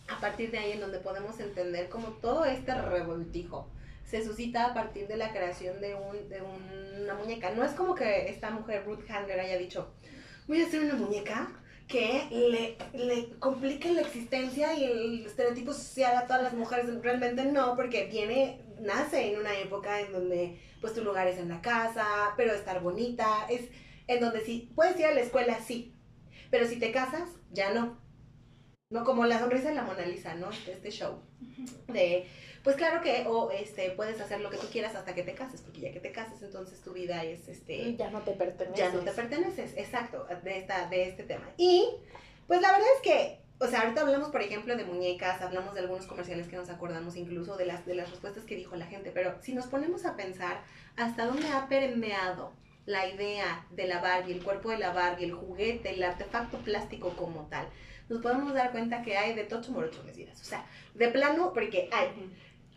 [0.09, 3.69] a partir de ahí en donde podemos entender como todo este revoltijo
[4.09, 7.51] se suscita a partir de la creación de, un, de una muñeca.
[7.51, 9.93] No es como que esta mujer, Ruth Handler, haya dicho,
[10.47, 11.49] voy a hacer una muñeca
[11.89, 16.87] que le, le compliquen la existencia y el estereotipo social a todas las mujeres.
[17.03, 21.49] Realmente no, porque viene, nace en una época en donde pues tu lugar es en
[21.49, 23.69] la casa, pero estar bonita, es
[24.07, 25.95] en donde sí, puedes ir a la escuela, sí,
[26.51, 27.99] pero si te casas, ya no.
[28.91, 30.51] No como la sonrisa de la Mona Lisa, ¿no?
[30.51, 31.21] Este, este show
[31.89, 32.27] de
[32.63, 35.61] pues claro que o este puedes hacer lo que tú quieras hasta que te cases,
[35.63, 38.79] porque ya que te cases entonces tu vida es este ya no te perteneces.
[38.79, 41.49] Ya no te perteneces, exacto, de esta de este tema.
[41.57, 41.89] Y
[42.47, 45.81] pues la verdad es que o sea, ahorita hablamos, por ejemplo, de muñecas, hablamos de
[45.81, 49.11] algunos comerciales que nos acordamos incluso de las, de las respuestas que dijo la gente,
[49.13, 50.63] pero si nos ponemos a pensar
[50.97, 52.53] hasta dónde ha permeado
[52.87, 57.17] la idea de la Barbie, el cuerpo de la Barbie, el juguete, el artefacto plástico
[57.17, 57.69] como tal,
[58.09, 60.41] nos podemos dar cuenta que hay de tocho morocho mesidas.
[60.41, 62.09] O sea, de plano, porque hay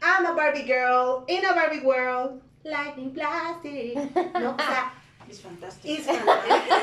[0.02, 3.96] I'm a Barbie girl in a Barbie world, lightning plastic.
[4.40, 4.52] ¿No?
[4.52, 4.94] O sea,
[5.30, 5.94] es fantástico.
[5.94, 6.76] Es fantástico.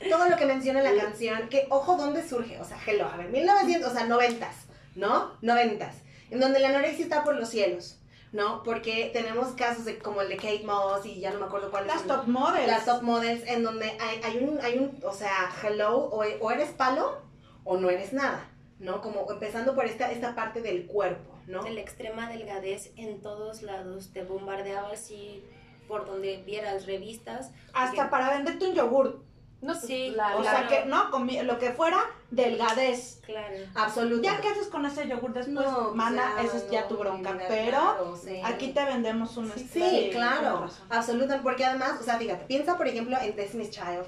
[0.10, 2.60] Todo lo que menciona la canción, que ojo, ¿dónde surge?
[2.60, 5.32] O sea, hello, a ver, 1900, o sea, noventas, ¿no?
[5.40, 5.96] Noventas,
[6.30, 7.98] en donde la anorexia está por los cielos.
[8.32, 8.62] ¿no?
[8.62, 11.86] Porque tenemos casos de, como el de Kate Moss y ya no me acuerdo cuál
[11.86, 12.66] Las top models.
[12.66, 16.50] Las top models en donde hay, hay, un, hay un, o sea, hello, o, o,
[16.50, 17.22] eres palo
[17.64, 18.46] o no eres nada,
[18.78, 19.00] ¿no?
[19.00, 21.62] Como empezando por esta, esta parte del cuerpo, ¿no?
[21.62, 25.44] De la extrema delgadez en todos lados, te bombardeaba así
[25.86, 27.52] por donde vieras revistas.
[27.72, 29.24] Hasta para venderte un yogur.
[29.62, 31.08] No, sí, o sea que, ¿no?
[31.08, 31.98] lo que fuera,
[32.30, 33.20] delgadez.
[33.24, 33.56] Claro.
[33.74, 34.28] Absolutamente.
[34.28, 35.66] Ya, ¿qué haces con ese yogur después?
[35.66, 37.36] No, Mana, esa es ya tu bronca.
[37.48, 40.68] pero aquí te vendemos un Sí, sí claro.
[40.90, 41.42] Absolutamente.
[41.42, 44.06] Porque además, o sea, fíjate, piensa, por ejemplo, en Destiny's Child.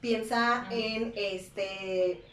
[0.00, 2.24] Piensa en este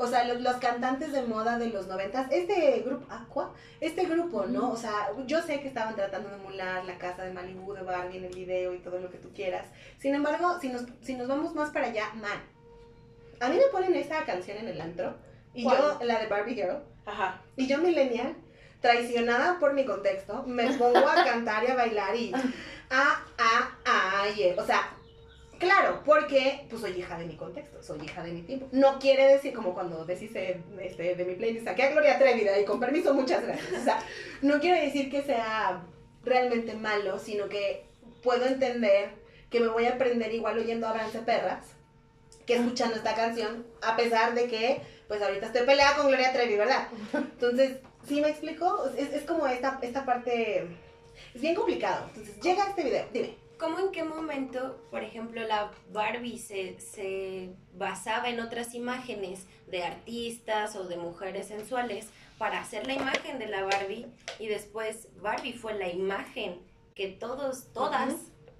[0.00, 4.70] o sea, los, cantantes de moda de los noventas, este grupo, Aqua, este grupo, ¿no?
[4.70, 8.16] O sea, yo sé que estaban tratando de emular la casa de Malibu de Barbie
[8.16, 9.66] en el video y todo lo que tú quieras.
[9.98, 12.40] Sin embargo, si nos, si nos vamos más para allá, man,
[13.40, 15.14] a mí me ponen esta canción en el antro,
[15.52, 17.42] y yo, la de Barbie Girl, Ajá.
[17.56, 18.34] y yo millennial,
[18.80, 22.32] traicionada por mi contexto, me pongo a cantar y a bailar y,
[22.90, 24.54] ah, ah, ah, yeah.
[24.56, 24.96] o sea,
[25.60, 28.66] Claro, porque pues soy hija de mi contexto, soy hija de mi tiempo.
[28.72, 32.64] No quiere decir, como cuando decís este, de mi playlist, saqué a Gloria Trevida y
[32.64, 33.84] con permiso, muchas gracias.
[34.42, 35.84] No quiere decir que sea
[36.24, 37.86] realmente malo, sino que
[38.22, 39.10] puedo entender
[39.50, 41.66] que me voy a aprender igual oyendo a Brance Perras
[42.46, 46.56] que escuchando esta canción, a pesar de que, pues ahorita estoy peleada con Gloria Trevi,
[46.56, 46.88] ¿verdad?
[47.12, 48.86] Entonces, ¿Sí me explico?
[48.96, 50.66] Es, es como esta, esta parte...
[51.34, 52.06] Es bien complicado.
[52.08, 53.06] Entonces, llega este video.
[53.12, 53.36] Dime.
[53.60, 59.82] ¿Cómo en qué momento, por ejemplo, la Barbie se, se basaba en otras imágenes de
[59.82, 64.06] artistas o de mujeres sensuales para hacer la imagen de la Barbie
[64.38, 66.58] y después Barbie fue la imagen
[66.94, 68.14] que todos, todas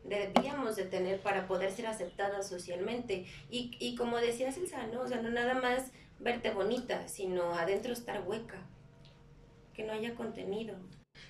[0.05, 3.25] debíamos de tener para poder ser aceptadas socialmente?
[3.49, 5.01] Y, y como decía Elsa, ¿no?
[5.01, 8.67] O sea, no nada más verte bonita, sino adentro estar hueca,
[9.73, 10.77] que no haya contenido.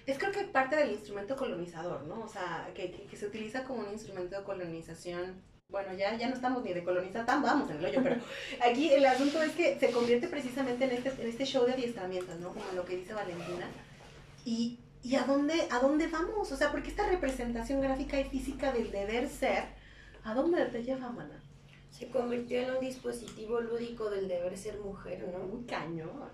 [0.07, 2.23] Es creo que parte del instrumento colonizador, ¿no?
[2.23, 5.43] O sea, que, que, que se utiliza como un instrumento de colonización.
[5.69, 8.17] Bueno, ya, ya no estamos ni de colonizar, tan vamos en el hoyo, pero
[8.69, 12.41] aquí el asunto es que se convierte precisamente en este, en este show de adiestramientos,
[12.41, 12.49] ¿no?
[12.49, 13.69] Como lo que dice Valentina.
[14.45, 16.51] Y, y a, dónde, ¿a dónde vamos?
[16.51, 19.65] O sea, porque esta representación gráfica y física del deber ser,
[20.25, 21.41] ¿a dónde te lleva, mana?
[21.91, 25.39] Se convirtió en un dispositivo lúdico del deber ser mujer, ¿no?
[25.47, 26.31] Muy cañón.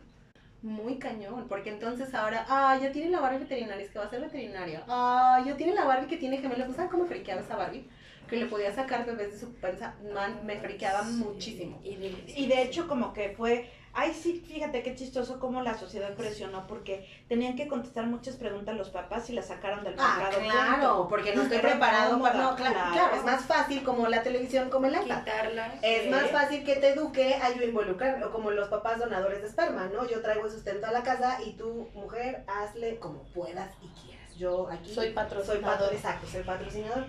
[0.62, 4.10] Muy cañón, porque entonces ahora, ah, ya tiene la Barbie veterinaria, es que va a
[4.10, 4.82] ser veterinaria.
[4.88, 6.74] Ah, ya tiene la Barbie que tiene gemelos.
[6.74, 7.88] ¿Saben cómo friqueaba esa Barbie?
[8.28, 9.94] Que le podía sacar bebés de su panza.
[10.12, 11.80] Man, me friqueaba muchísimo.
[11.84, 15.76] Y de, Y de hecho como que fue, ay sí, fíjate qué chistoso cómo la
[15.76, 20.18] sociedad presionó porque tenían que contestar muchas preguntas los papás y las sacaron del Ah,
[20.20, 20.42] mercado.
[20.44, 21.08] claro, punto.
[21.08, 22.34] porque no estoy preparado para...
[22.42, 25.20] No, claro, claro, es más fácil como la televisión, como el iPad.
[25.24, 25.74] quitarla.
[25.82, 26.08] Es Sí.
[26.10, 29.88] más fácil que te eduque a yo involucrar, o como los papás donadores de esperma,
[29.92, 30.06] ¿no?
[30.06, 34.36] Yo traigo el sustento a la casa y tú, mujer, hazle como puedas y quieras.
[34.36, 35.56] Yo aquí Soy patrocinador.
[35.56, 37.06] Soy patro- exacto, soy patrocinador.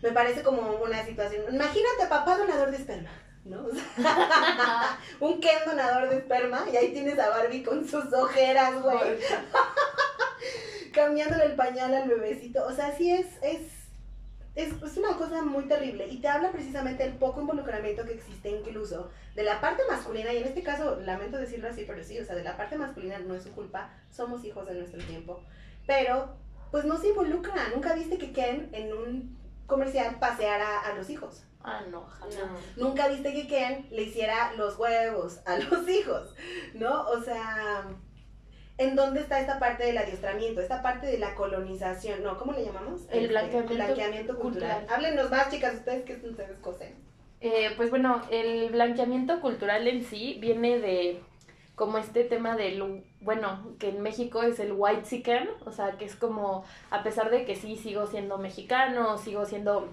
[0.00, 1.42] Me parece como una situación.
[1.52, 3.10] Imagínate, papá donador de esperma,
[3.48, 3.66] ¿no?
[3.66, 8.80] O sea, un Ken donador de esperma y ahí tienes a Barbie con sus ojeras,
[8.82, 9.18] güey,
[10.92, 12.66] cambiándole el pañal al bebecito.
[12.66, 13.62] O sea, sí es, es,
[14.54, 16.08] es, es una cosa muy terrible.
[16.08, 20.32] Y te habla precisamente del poco involucramiento que existe incluso de la parte masculina.
[20.32, 23.18] Y en este caso, lamento decirlo así, pero sí, o sea, de la parte masculina
[23.18, 23.90] no es su culpa.
[24.10, 25.42] Somos hijos de nuestro tiempo.
[25.86, 26.36] Pero,
[26.70, 27.68] pues no se involucra.
[27.74, 29.37] Nunca viste que Ken en un
[29.68, 31.44] comercial paseara a los hijos.
[31.62, 32.34] Ah, no, ojalá.
[32.76, 32.88] No.
[32.88, 36.34] Nunca viste que Ken le hiciera los huevos a los hijos,
[36.74, 37.02] ¿no?
[37.08, 37.84] O sea,
[38.78, 40.60] ¿en dónde está esta parte del adiestramiento?
[40.60, 42.38] Esta parte de la colonización, ¿no?
[42.38, 43.02] ¿Cómo le llamamos?
[43.10, 44.78] El Este, blanqueamiento blanqueamiento cultural.
[44.78, 44.96] cultural.
[44.98, 46.94] Háblenos más, chicas, ustedes que ustedes cosen.
[47.40, 51.22] Eh, pues bueno, el blanqueamiento cultural en sí viene de
[51.78, 56.04] como este tema del, bueno, que en México es el white chicken, o sea, que
[56.04, 59.88] es como, a pesar de que sí sigo siendo mexicano, sigo siendo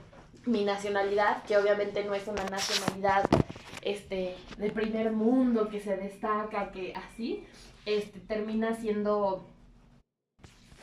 [0.45, 3.25] mi nacionalidad, que obviamente no es una nacionalidad
[3.83, 7.45] este, del primer mundo que se destaca, que así,
[7.85, 9.45] este, termina siendo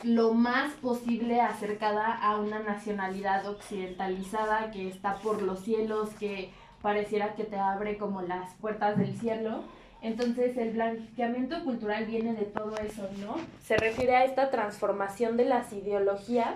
[0.03, 7.35] lo más posible acercada a una nacionalidad occidentalizada que está por los cielos, que pareciera
[7.35, 9.63] que te abre como las puertas del cielo.
[10.03, 13.37] Entonces el blanqueamiento cultural viene de todo eso, ¿no?
[13.63, 16.55] Se refiere a esta transformación de las ideologías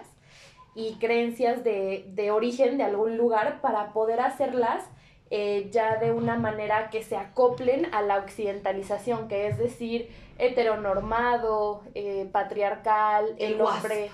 [0.75, 4.83] y creencias de, de origen de algún lugar para poder hacerlas
[5.29, 11.81] eh, ya de una manera que se acoplen a la occidentalización, que es decir, heteronormado,
[11.95, 14.09] eh, patriarcal, El hombre,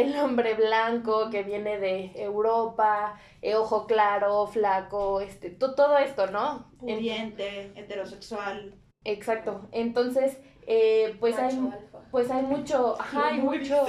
[0.00, 6.26] el hombre blanco que viene de Europa, eh, ojo claro, flaco, este, to- todo esto,
[6.28, 6.70] ¿no?
[6.86, 8.74] En- Pudiente, heterosexual.
[9.04, 9.68] exacto.
[9.72, 11.98] Entonces, eh, pues Macho hay, alfa.
[12.10, 13.84] pues hay mucho, ajá, hay mucho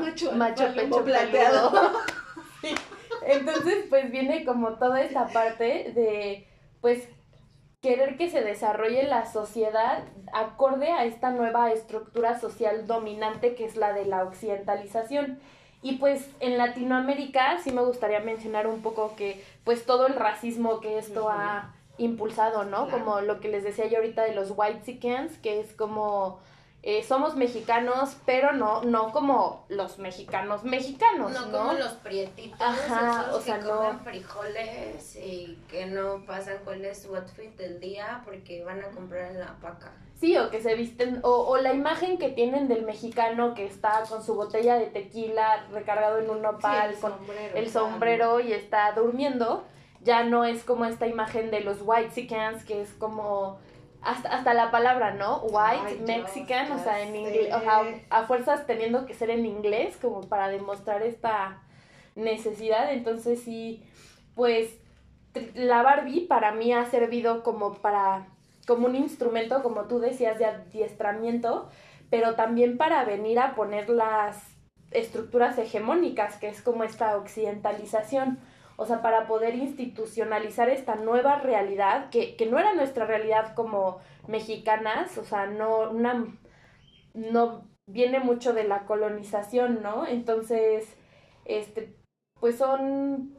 [0.00, 1.72] Macho, macho alfa, pecho plateado.
[3.26, 6.46] Entonces, pues viene como toda esta parte de,
[6.80, 7.08] pues,
[7.86, 13.76] querer que se desarrolle la sociedad acorde a esta nueva estructura social dominante que es
[13.76, 15.38] la de la occidentalización.
[15.82, 20.80] Y pues en Latinoamérica sí me gustaría mencionar un poco que pues todo el racismo
[20.80, 22.88] que esto ha impulsado, ¿no?
[22.88, 23.04] Claro.
[23.04, 26.40] Como lo que les decía yo ahorita de los white chickens, que es como
[26.88, 31.46] eh, somos mexicanos, pero no, no como los mexicanos mexicanos, ¿no?
[31.46, 33.76] No como los prietitos, Ajá, esos o sea, que no.
[33.76, 38.88] comen frijoles y que no pasan cuál es su outfit del día porque van a
[38.90, 39.90] comprar en la paca.
[40.20, 44.04] Sí, o que se visten, o, o la imagen que tienen del mexicano que está
[44.08, 47.86] con su botella de tequila recargado en un nopal, Sí, el con sombrero, el claro.
[47.90, 49.64] sombrero y está durmiendo,
[50.02, 53.58] ya no es como esta imagen de los white Mexicans, que es como
[54.06, 55.40] hasta, hasta la palabra, ¿no?
[55.42, 59.30] White Ay, Dios, Mexican, o sea, en inglés, o sea, a fuerzas teniendo que ser
[59.30, 61.62] en inglés como para demostrar esta
[62.14, 63.84] necesidad, entonces sí,
[64.34, 64.78] pues
[65.54, 68.26] la Barbie para mí ha servido como para
[68.66, 71.68] como un instrumento, como tú decías, de adiestramiento,
[72.10, 74.42] pero también para venir a poner las
[74.90, 78.38] estructuras hegemónicas, que es como esta occidentalización,
[78.76, 83.98] o sea, para poder institucionalizar esta nueva realidad, que, que no era nuestra realidad como
[84.28, 86.26] mexicanas, o sea, no una
[87.14, 90.06] no viene mucho de la colonización, ¿no?
[90.06, 90.96] Entonces,
[91.44, 91.96] este,
[92.38, 93.36] pues son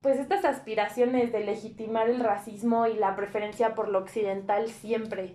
[0.00, 5.34] pues estas aspiraciones de legitimar el racismo y la preferencia por lo occidental siempre.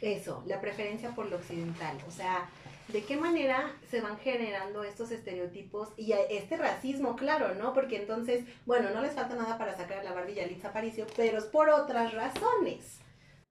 [0.00, 1.96] Eso, la preferencia por lo occidental.
[2.06, 2.48] O sea,
[2.88, 7.72] ¿de qué manera se van generando estos estereotipos y este racismo, claro, ¿no?
[7.72, 11.38] Porque entonces, bueno, no les falta nada para sacar a la Barbie Yalitza Aparicio, pero
[11.38, 13.00] es por otras razones.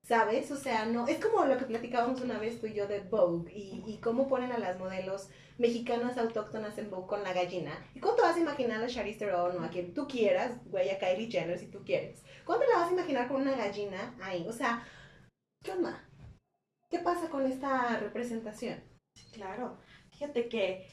[0.06, 0.52] ¿Sabes?
[0.52, 3.50] O sea, no, es como lo que platicábamos una vez tú y yo de Vogue
[3.54, 7.72] y, y cómo ponen a las modelos mexicanas autóctonas en Vogue con la gallina.
[7.96, 11.00] ¿Y cuánto vas a imaginar a Charlize Theron o a quien tú quieras, güey, a
[11.00, 12.22] Kylie Jenner si tú quieres?
[12.46, 14.46] ¿Cuánto la vas a imaginar con una gallina ahí?
[14.46, 14.86] O sea,
[15.64, 16.06] ¿qué onda?
[16.90, 18.93] ¿Qué pasa con esta representación?
[19.32, 19.78] Claro,
[20.12, 20.88] fíjate que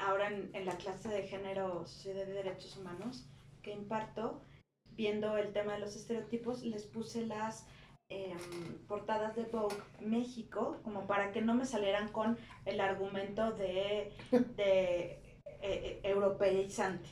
[0.00, 3.26] ahora en, en la clase de género, sociedad de derechos humanos
[3.62, 4.42] que imparto,
[4.90, 7.66] viendo el tema de los estereotipos, les puse las
[8.10, 14.12] Em, portadas de Vogue México, como para que no me salieran con el argumento de,
[14.56, 17.08] de eh, eh, europeizante.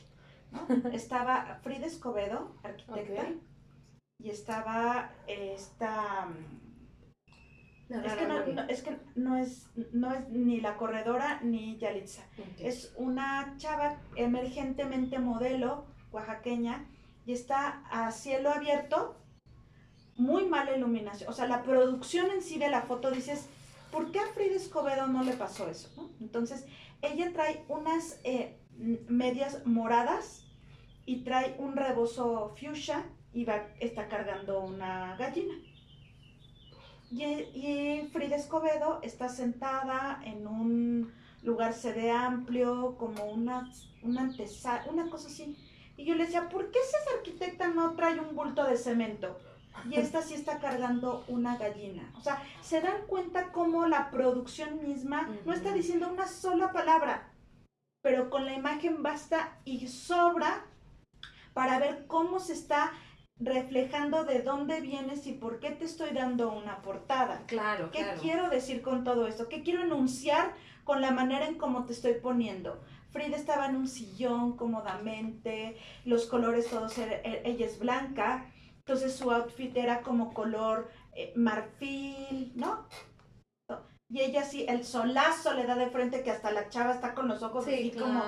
[0.93, 3.25] Estaba Frida Escobedo, arquitecta,
[4.19, 6.29] y estaba esta...
[8.01, 12.23] es, que no, es que no es, no es ni la corredora ni Yalitza.
[12.59, 16.85] Es una chava emergentemente modelo oaxaqueña
[17.25, 19.17] y está a cielo abierto
[20.15, 21.29] muy mala iluminación.
[21.29, 23.47] O sea, la producción en sí de la foto dices,
[23.91, 25.89] ¿por qué a Frida Escobedo no le pasó eso?
[26.19, 26.65] Entonces,
[27.01, 28.59] ella trae unas eh,
[29.07, 30.45] medias moradas
[31.05, 35.55] y trae un rebozo fuchsia y va, está cargando una gallina.
[37.13, 43.69] Y, y, Frida Escobedo está sentada en un lugar se ve amplio, como una,
[44.01, 45.55] una antesala, una cosa así.
[45.95, 49.37] Y yo le decía, ¿por qué esa arquitecta no trae un bulto de cemento?
[49.89, 52.11] y esta sí está cargando una gallina.
[52.17, 57.33] O sea, se dan cuenta cómo la producción misma no está diciendo una sola palabra,
[58.01, 60.65] pero con la imagen basta y sobra
[61.53, 62.91] para ver cómo se está
[63.45, 67.43] reflejando de dónde vienes y por qué te estoy dando una portada.
[67.47, 69.49] Claro, ¿Qué quiero decir con todo esto?
[69.49, 72.81] ¿Qué quiero enunciar con la manera en cómo te estoy poniendo?
[73.11, 79.15] Frida estaba en un sillón cómodamente, los colores todos, er, er, ella es blanca, entonces
[79.15, 82.87] su outfit era como color eh, marfil, ¿no?
[84.09, 87.27] Y ella sí, el solazo le da de frente que hasta la chava está con
[87.27, 88.21] los ojos así como...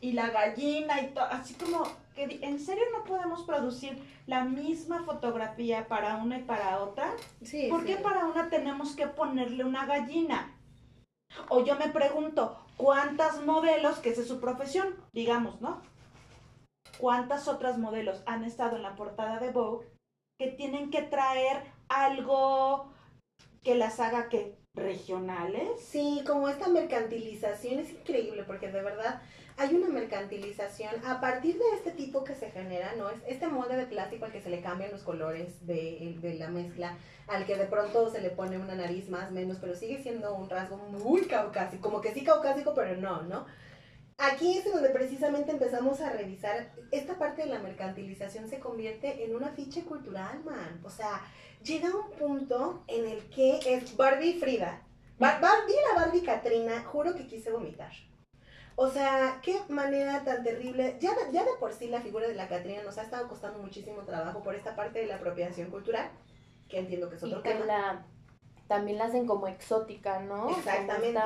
[0.00, 1.84] y la gallina y todo, así como
[2.14, 7.12] que en serio no podemos producir la misma fotografía para una y para otra.
[7.42, 10.56] Sí, ¿Por qué para una tenemos que ponerle una gallina?
[11.48, 15.82] O yo me pregunto, ¿cuántas modelos, que esa es su profesión, digamos, ¿no?
[16.98, 19.86] cuántas otras modelos han estado en la portada de Vogue
[20.38, 22.92] que tienen que traer algo
[23.62, 25.80] que las haga que regionales.
[25.80, 29.22] Sí, como esta mercantilización es increíble porque de verdad
[29.56, 33.08] hay una mercantilización a partir de este tipo que se genera, ¿no?
[33.08, 36.96] Es este molde de plástico al que se le cambian los colores de, la mezcla,
[37.28, 40.50] al que de pronto se le pone una nariz más menos, pero sigue siendo un
[40.50, 43.46] rasgo muy caucásico, como que sí caucásico, pero no, ¿no?
[44.18, 49.34] Aquí es donde precisamente empezamos a revisar, esta parte de la mercantilización se convierte en
[49.34, 50.80] un afiche cultural, man.
[50.84, 51.20] O sea,
[51.62, 54.82] llega un punto en el que es Barbie Frida.
[55.18, 57.92] Barbie la Barbie Katrina, juro que quise vomitar.
[58.76, 60.96] O sea, qué manera tan terrible.
[61.00, 64.02] Ya, ya de por sí la figura de la Catrina nos ha estado costando muchísimo
[64.02, 66.10] trabajo por esta parte de la apropiación cultural,
[66.68, 68.04] que entiendo que es otro y que La,
[68.66, 70.50] también la hacen como exótica, ¿no?
[70.50, 71.20] Exactamente.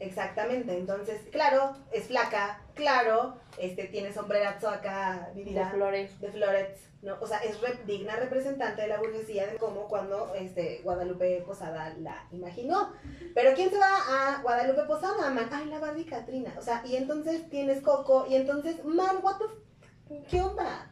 [0.00, 6.18] Exactamente, entonces, claro, es flaca, claro, este, tiene sombrerazo acá, De flores.
[6.20, 7.18] De flores, ¿no?
[7.20, 12.26] O sea, es digna representante de la burguesía de cómo cuando este, Guadalupe Posada la
[12.32, 12.94] imaginó.
[13.34, 15.50] Pero ¿quién se va a Guadalupe Posada, man?
[15.52, 16.54] Ay, la Barbie Catrina.
[16.58, 20.24] O sea, y entonces tienes Coco, y entonces, man, what the...
[20.30, 20.90] ¿Qué onda?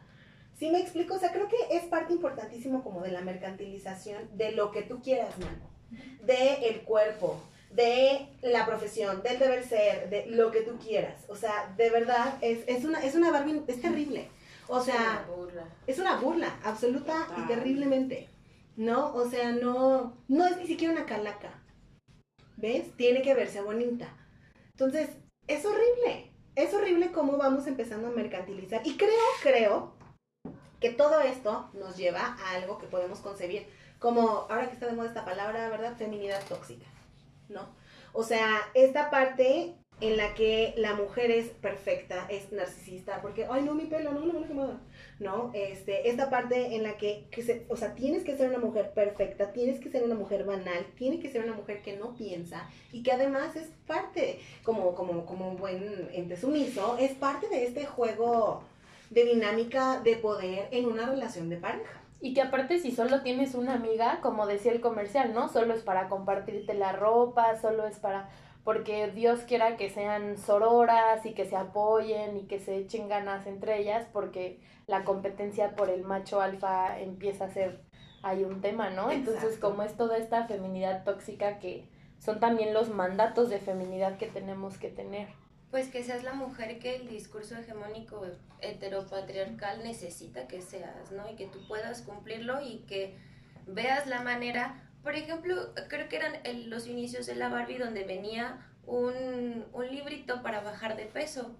[0.59, 1.15] ¿Sí me explico?
[1.15, 5.01] O sea, creo que es parte importantísimo como de la mercantilización de lo que tú
[5.01, 5.67] quieras, mano.
[6.23, 7.41] De el cuerpo,
[7.71, 11.23] de la profesión, del deber ser, de lo que tú quieras.
[11.27, 14.29] O sea, de verdad, es, es una, es una Barbie, es terrible.
[14.67, 15.25] O sea,
[15.87, 18.29] es una burla, absoluta y terriblemente.
[18.75, 19.13] ¿No?
[19.13, 21.51] O sea, no, no es ni siquiera una calaca.
[22.55, 22.95] ¿Ves?
[22.95, 24.07] Tiene que verse bonita.
[24.71, 25.09] Entonces,
[25.47, 26.31] es horrible.
[26.55, 28.85] Es horrible cómo vamos empezando a mercantilizar.
[28.85, 29.09] Y creo,
[29.41, 29.93] creo,
[30.79, 33.67] que todo esto nos lleva a algo que podemos concebir
[33.99, 35.97] como, ahora que está de moda esta palabra, ¿verdad?
[35.97, 36.85] Feminidad tóxica.
[37.49, 37.75] ¿No?
[38.13, 43.63] O sea, esta parte en la que la mujer es perfecta, es narcisista, porque, ay,
[43.63, 44.79] no, mi pelo, no, no, no, no,
[45.19, 45.51] ¿no?
[45.53, 49.51] Este, esta parte en la que, se, o sea, tienes que ser una mujer perfecta,
[49.51, 53.03] tienes que ser una mujer banal, tiene que ser una mujer que no piensa y
[53.03, 57.85] que además es parte, como, como, como un buen ente sumiso, es parte de este
[57.85, 58.63] juego
[59.09, 61.98] de dinámica de poder en una relación de pareja.
[62.21, 65.47] Y que aparte si solo tienes una amiga, como decía el comercial, ¿no?
[65.47, 68.29] Solo es para compartirte la ropa, solo es para
[68.63, 73.47] porque Dios quiera que sean sororas y que se apoyen y que se echen ganas
[73.47, 77.81] entre ellas, porque la competencia por el macho alfa empieza a ser
[78.21, 79.11] hay un tema, ¿no?
[79.11, 81.87] Entonces, como es toda esta feminidad tóxica que
[82.19, 85.29] son también los mandatos de feminidad que tenemos que tener.
[85.71, 88.25] Pues que seas la mujer que el discurso hegemónico
[88.61, 91.29] heteropatriarcal necesita que seas, ¿no?
[91.29, 93.15] Y que tú puedas cumplirlo y que
[93.67, 94.89] veas la manera.
[95.03, 99.87] Por ejemplo, creo que eran el- los inicios de la Barbie donde venía un, un
[99.87, 101.55] librito para bajar de peso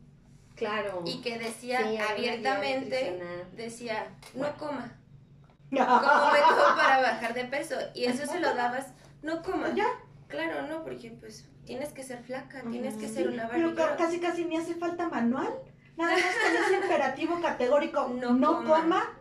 [0.55, 1.03] Claro.
[1.05, 3.21] y que decía Sí, abiertamente,
[3.55, 4.91] decía, no coma,
[5.69, 7.75] como método para bajar de peso.
[7.93, 8.87] Y eso se lo dabas,
[9.21, 9.71] no coma.
[9.75, 9.85] Ya.
[10.27, 13.75] Claro, no, porque pues tienes que ser flaca, tienes que ser una Pero Barbie.
[13.75, 13.97] ca- girl.
[13.97, 15.49] casi casi ni hace falta manual.
[15.97, 18.81] Nada más con ese imperativo categórico, No no, coma.
[18.81, 19.15] coma.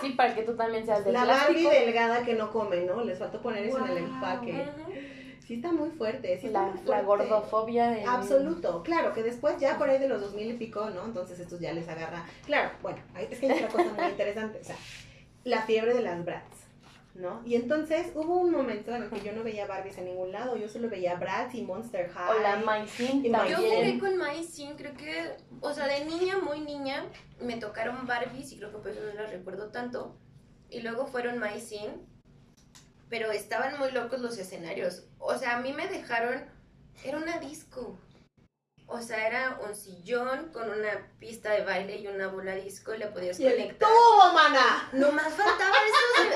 [0.00, 3.04] Sí, para que tú también seas de La Barbie delgada que no come, ¿no?
[3.04, 4.66] Les faltó poner eso en el empaque.
[5.46, 7.98] Sí está muy fuerte, sí está La, muy la gordofobia.
[7.98, 11.04] en- Absoluto, claro, que después ya por ahí de los 2000 y pico, ¿no?
[11.04, 12.24] Entonces estos ya les agarra.
[12.46, 14.76] Claro, bueno, ahí- es que hay otra cosa muy interesante, o sea,
[15.44, 16.59] la fiebre de las brats,
[17.14, 17.42] ¿no?
[17.44, 20.56] Y entonces hubo un momento en el que yo no veía Barbies en ningún lado,
[20.56, 22.36] yo solo veía brats y Monster High.
[22.36, 22.56] O la
[23.48, 27.04] Yo jugué con Maicin, creo que, o sea, de niña, muy niña,
[27.40, 30.16] me tocaron Barbies y creo que por eso no las recuerdo tanto.
[30.70, 31.90] Y luego fueron Maicin,
[33.08, 35.04] pero estaban muy locos los escenarios.
[35.18, 36.44] O sea, a mí me dejaron,
[37.04, 37.98] era una disco.
[38.92, 42.98] O sea, era un sillón con una pista de baile y una bola disco y
[42.98, 43.88] le podías Y conectar.
[43.88, 44.88] ¡Tubo, mana!
[44.92, 46.28] Nomás faltaba eso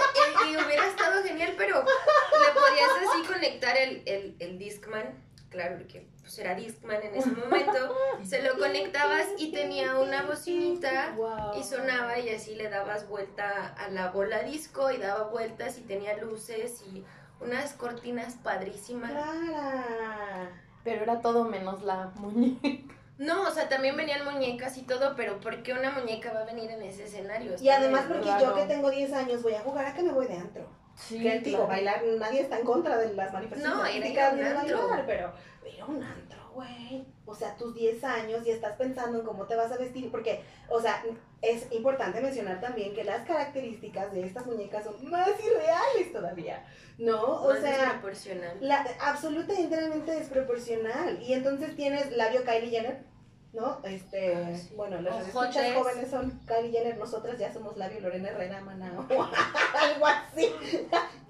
[0.47, 5.79] y, y hubiera estado genial, pero le podías así conectar el, el, el Discman, claro,
[5.79, 11.59] porque pues era Discman en ese momento, se lo conectabas y tenía una bocinita Wow.
[11.59, 15.83] y sonaba y así le dabas vuelta a la bola disco y daba vueltas y
[15.83, 17.05] tenía luces y
[17.41, 19.11] unas cortinas padrísimas.
[19.11, 20.61] Clara.
[20.85, 22.95] Pero era todo menos la muñeca.
[23.17, 26.45] No, o sea, también venían muñecas y todo, pero ¿por qué una muñeca va a
[26.45, 27.53] venir en ese escenario?
[27.61, 28.45] Y además porque Claro.
[28.47, 30.67] yo que tengo 10 años voy a jugar a que me voy de antro.
[30.97, 34.33] Sí, que digo, bailar, nadie está en contra de las manifestaciones No, ir a artísticas
[34.35, 34.89] un antro.
[34.89, 35.33] bailar, pero
[35.73, 37.05] ir a un antro, güey.
[37.27, 40.43] O sea, tus 10 años y estás pensando en cómo te vas a vestir, porque,
[40.69, 41.03] o sea,
[41.43, 46.65] es importante mencionar también que las características de estas muñecas son más irreales todavía,
[46.99, 47.21] ¿no?
[47.43, 48.57] O Más sea, desproporcional.
[48.61, 51.21] la, absoluta y enteramente desproporcional.
[51.23, 53.05] Y entonces tienes labio Kylie Jenner,
[53.53, 53.81] ¿no?
[53.85, 54.75] Este, Ah, sí.
[54.77, 55.29] bueno, las Ojotes.
[55.57, 59.03] escuchas jóvenes son Kylie Jenner, nosotras ya somos labio Lorena Herrera, mana, o
[59.79, 60.51] algo así.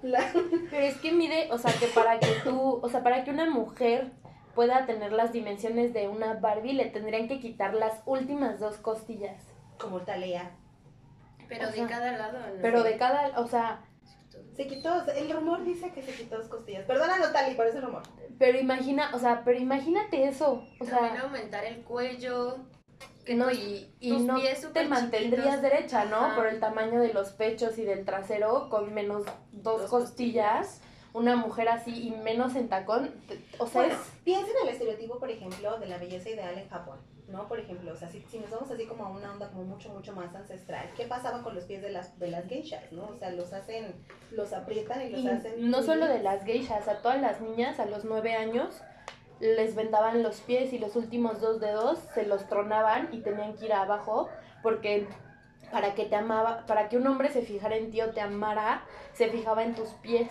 [0.01, 0.31] La-
[0.69, 3.49] Pero es que mide, o sea, que para que tú, o sea, para que una
[3.49, 4.11] mujer
[4.55, 9.43] pueda tener las dimensiones de una Barbie, le tendrían que quitar las últimas dos costillas.
[9.79, 10.51] como Talía.
[11.47, 12.61] Pero O de sea, cada lado, ¿no?
[12.61, 13.81] Pero de cada, o sea,
[14.55, 16.85] Se quitó, el rumor dice que se quitó dos costillas.
[16.85, 18.01] Perdónanos, Tali, por ese rumor.
[18.39, 22.57] pero imagina, o sea, pero imagínate eso, o También sea, aumentar el cuello.
[23.25, 25.61] Que no, y, y tus no pies te mantendrías chiquitos.
[25.61, 26.17] derecha, ¿no?
[26.17, 26.35] Ajá.
[26.35, 30.79] Por el tamaño de los pechos y del trasero, con menos dos, Dos costillas,
[31.15, 33.09] una mujer así y menos en tacón,
[33.57, 34.11] o sea, Bueno, es...
[34.25, 36.99] piensa en el estereotipo, por ejemplo, de la belleza ideal en Japón,
[37.29, 37.47] ¿no?
[37.47, 39.89] Por ejemplo, o sea, si, si nos vamos así como a una onda como mucho,
[39.89, 43.05] mucho más ancestral, ¿qué pasaba con los pies de las, de las geishas, no?
[43.07, 43.95] O sea, los hacen,
[44.31, 45.69] los aprietan y los Y hacen...
[45.71, 48.81] no solo de las geishas, a todas las niñas a los nueve años
[49.39, 53.65] les vendaban los pies y los últimos dos dedos se los tronaban y tenían que
[53.65, 54.29] ir abajo
[54.63, 55.07] porque
[55.71, 58.83] para que te amaba, para que un hombre se fijara en ti o te amara,
[59.13, 60.29] se fijaba en tus pies,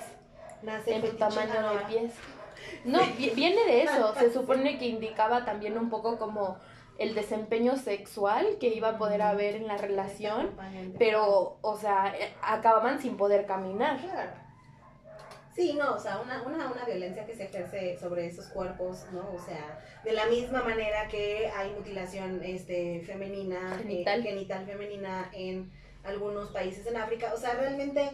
[0.65, 2.12] Nace en tu tamaño de pies.
[2.85, 6.59] No, vi- viene de eso, se supone que indicaba también un poco como
[6.99, 10.51] el desempeño sexual que iba a poder haber en la relación,
[10.99, 13.99] pero, o sea, eh, acababan sin poder caminar.
[14.01, 14.31] Claro.
[15.55, 19.21] Sí, no, o sea, una, una, una violencia que se ejerce sobre esos cuerpos, ¿no?
[19.35, 24.23] O sea, de la misma manera que hay mutilación este, femenina, eh, Genital.
[24.25, 25.71] genital femenina en
[26.03, 27.33] algunos países en África.
[27.35, 28.11] O sea, realmente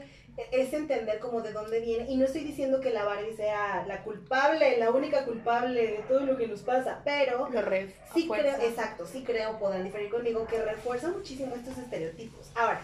[0.52, 2.10] es entender como de dónde viene.
[2.10, 6.20] Y no estoy diciendo que la Barbie sea la culpable, la única culpable de todo
[6.20, 10.46] lo que nos pasa, pero Lo re- sí creo, exacto, sí creo, podrán diferir conmigo,
[10.46, 12.50] que refuerza muchísimo estos estereotipos.
[12.54, 12.80] Ahora,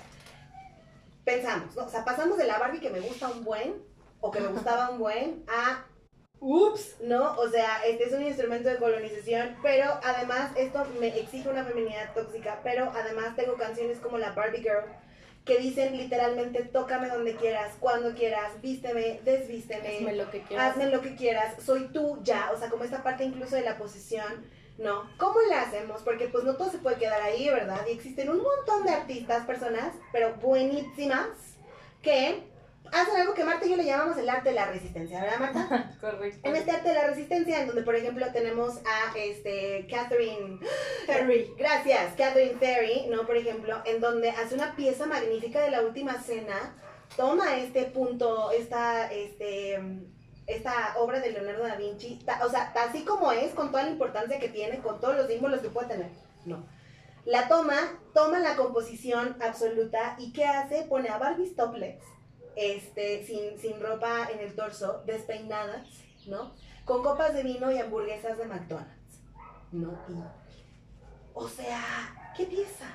[1.25, 1.85] pensamos, ¿no?
[1.87, 3.75] O sea, pasamos de la Barbie que me gusta un buen,
[4.21, 5.85] o que me gustaba un buen, a
[6.41, 7.33] ups, ¿no?
[7.39, 12.13] O sea, este es un instrumento de colonización, pero además esto me exige una feminidad
[12.15, 14.85] tóxica, pero además tengo canciones como la Barbie Girl
[15.47, 20.71] que dicen literalmente tócame donde quieras, cuando quieras, vísteme, desvísteme, Hazme lo que quieras.
[20.73, 23.79] hazme lo que quieras, soy tú ya, o sea, como esta parte incluso de la
[23.79, 24.45] posición,
[24.77, 25.09] ¿no?
[25.17, 26.03] ¿Cómo le hacemos?
[26.03, 27.81] Porque pues no todo se puede quedar ahí, ¿verdad?
[27.89, 31.29] Y existen un montón de artistas, personas, pero buenísimas,
[32.03, 32.43] que
[32.93, 35.97] hacen algo que Marta y yo le llamamos el arte de la resistencia, ¿verdad, Marta?
[36.01, 36.49] Correcto.
[36.49, 40.59] En este arte de la resistencia, en donde, por ejemplo, tenemos a este, Catherine
[41.07, 43.27] Ferry, gracias, Catherine Ferry, ¿no?
[43.27, 46.77] Por ejemplo, en donde hace una pieza magnífica de la última cena,
[47.17, 49.81] toma este punto, esta, este,
[50.47, 53.91] esta obra de Leonardo da Vinci, ta- o sea, así como es, con toda la
[53.91, 56.11] importancia que tiene, con todos los símbolos que puede tener,
[56.45, 56.67] no.
[57.25, 57.75] La toma,
[58.15, 60.83] toma la composición absoluta y ¿qué hace?
[60.85, 62.01] Pone a Barbie topless,
[62.57, 65.87] este, sin, sin ropa en el torso, despeinadas,
[66.27, 66.53] ¿no?
[66.85, 69.21] Con copas de vino y hamburguesas de McDonald's,
[69.73, 69.93] ¿no?
[70.09, 70.15] Y,
[71.35, 72.89] o sea, ¿qué pieza?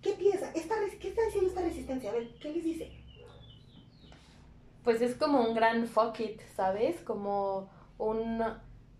[0.00, 0.50] ¿Qué pieza?
[0.54, 2.10] Esta, ¿Qué está diciendo esta resistencia?
[2.10, 2.90] A ver, ¿qué les dice?
[4.82, 7.00] Pues es como un gran fuck it, ¿sabes?
[7.00, 8.42] Como un...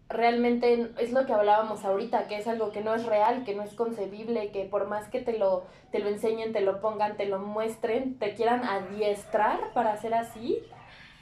[0.09, 3.63] Realmente es lo que hablábamos ahorita, que es algo que no es real, que no
[3.63, 7.27] es concebible, que por más que te lo, te lo enseñen, te lo pongan, te
[7.27, 10.63] lo muestren, te quieran adiestrar para ser así,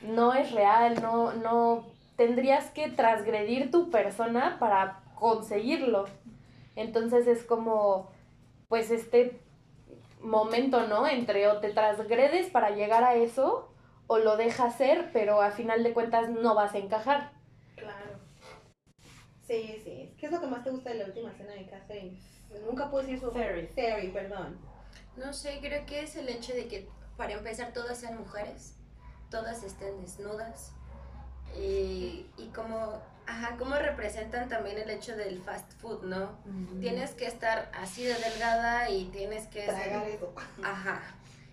[0.03, 6.07] no es real, no, no, tendrías que transgredir tu persona para conseguirlo.
[6.75, 8.11] Entonces es como,
[8.69, 9.41] pues este
[10.21, 11.07] momento, ¿no?
[11.07, 13.69] Entre o te transgredes para llegar a eso
[14.07, 17.31] o lo dejas ser, pero a final de cuentas no vas a encajar.
[19.53, 20.15] Sí, sí.
[20.19, 22.19] ¿Qué es lo que más te gusta de la última cena de Catherine?
[22.67, 23.67] Nunca puedo decir su Ferry.
[23.67, 24.59] Ferry, perdón.
[25.17, 26.89] No sé, creo que es el hecho de que
[27.19, 28.77] para empezar todas sean mujeres,
[29.31, 30.73] todas estén desnudas
[31.55, 36.39] y, y como, ajá, como representan también el hecho del fast food, ¿no?
[36.81, 40.33] Tienes que estar así de delgada y tienes que ser- tragar eso.
[40.65, 41.03] Ajá.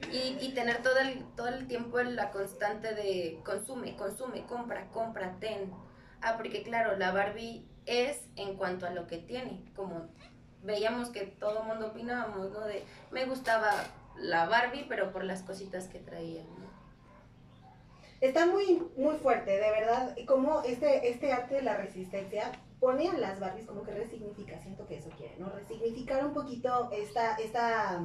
[0.09, 5.35] Y, y tener todo el, todo el tiempo la constante de consume, consume, compra, compra,
[5.41, 5.73] ten.
[6.21, 9.63] Ah, porque claro, la Barbie es en cuanto a lo que tiene.
[9.75, 10.07] Como
[10.63, 12.51] veíamos que todo el mundo opinábamos.
[12.67, 13.71] De me gustaba
[14.17, 16.43] la Barbie, pero por las cositas que traía.
[18.21, 20.15] Está muy, muy fuerte, de verdad.
[20.17, 24.87] Y Como este, este arte de la resistencia pone las Barbies como que resignifica, siento
[24.87, 25.49] que eso quiere, ¿no?
[25.49, 28.01] Resignificar un poquito esta, esta,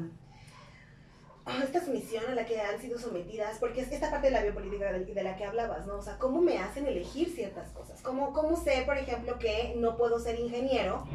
[1.47, 4.43] ah, esta sumisión a la que han sido sometidas, porque es esta parte de la
[4.43, 5.97] biopolítica de, la que hablabas, ¿no?
[5.97, 8.01] O sea, cómo me hacen elegir ciertas cosas.
[8.03, 11.07] ¿Cómo, cómo sé, por ejemplo, que no puedo ser ingeniero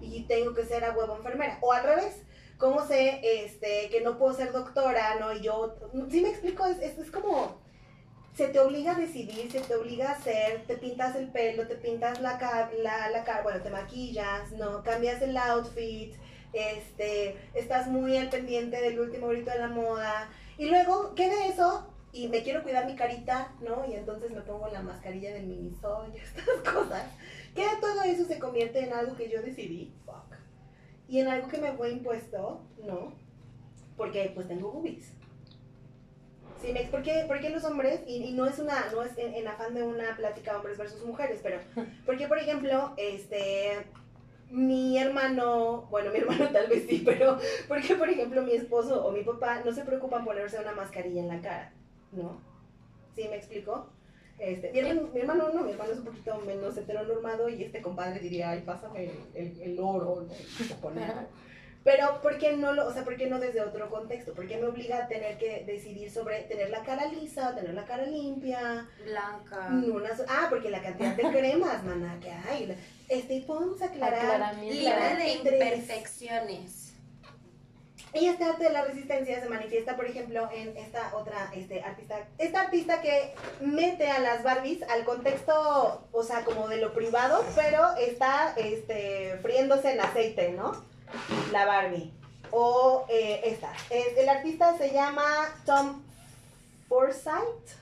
[0.00, 1.58] y tengo que ser a huevo enfermera?
[1.60, 2.22] O al revés.
[2.58, 5.32] ¿Cómo sé este, que no puedo ser doctora, no?
[5.32, 5.76] Y yo,
[6.10, 6.66] ¿sí me explico?
[6.66, 7.60] Es, es, como,
[8.34, 11.76] se te obliga a decidir, se te obliga a hacer, te pintas el pelo, te
[11.76, 12.36] pintas la
[12.82, 14.82] la, la cara, bueno, te maquillas, ¿no?
[14.82, 16.16] Cambias el outfit,
[16.52, 20.30] este, estás muy al pendiente del último grito de la moda.
[20.56, 21.92] Y luego, ¿qué de eso?
[22.12, 23.84] Y me quiero cuidar mi carita, ¿no?
[23.86, 27.04] Y entonces me pongo la mascarilla del minisol y estas cosas.
[27.54, 29.92] ¿Qué de todo eso se convierte en algo que yo decidí?
[30.04, 30.34] Fuck.
[31.08, 33.12] Y en algo que me fue impuesto, ¿no?
[33.96, 35.12] Porque pues tengo boobies.
[36.60, 38.00] Sí, me- ¿por, qué, los hombres?
[38.06, 41.04] Y, y no es una, no es en, en afán de una plática hombres versus
[41.04, 41.60] mujeres, pero
[42.04, 43.86] porque por ejemplo, este
[44.50, 49.12] mi hermano, bueno, mi hermano tal vez sí, pero porque por ejemplo mi esposo o
[49.12, 51.72] mi papá no se preocupan ponerse una mascarilla en la cara,
[52.12, 52.40] ¿no?
[53.14, 53.88] ¿Sí me explico?
[54.38, 57.82] Este, mi, hermano, mi hermano no, mi hermano es un poquito menos heteronormado y este
[57.82, 60.34] compadre diría, ay, pásame el, el, el oro, ¿no?
[61.88, 64.34] Pero, ¿por qué no lo, o sea, por qué no desde otro contexto?
[64.34, 67.86] ¿Por qué me obliga a tener que decidir sobre tener la cara lisa, tener la
[67.86, 68.86] cara limpia?
[69.06, 69.68] Blanca.
[69.70, 72.76] Una ah, porque la cantidad de cremas, maná, que hay.
[73.08, 74.54] Este, podemos aclarar.
[74.56, 76.92] Libre de imperfecciones.
[78.12, 82.28] Y este arte de la resistencia se manifiesta, por ejemplo, en esta otra este, artista.
[82.36, 83.32] Esta artista que
[83.62, 89.38] mete a las Barbies al contexto, o sea, como de lo privado, pero está este,
[89.40, 90.86] friéndose en aceite, ¿no?
[91.52, 92.12] La Barbie.
[92.50, 93.72] O eh, esta.
[93.90, 95.24] Es- el artista se llama
[95.66, 96.02] Tom
[96.88, 97.76] Forsyth.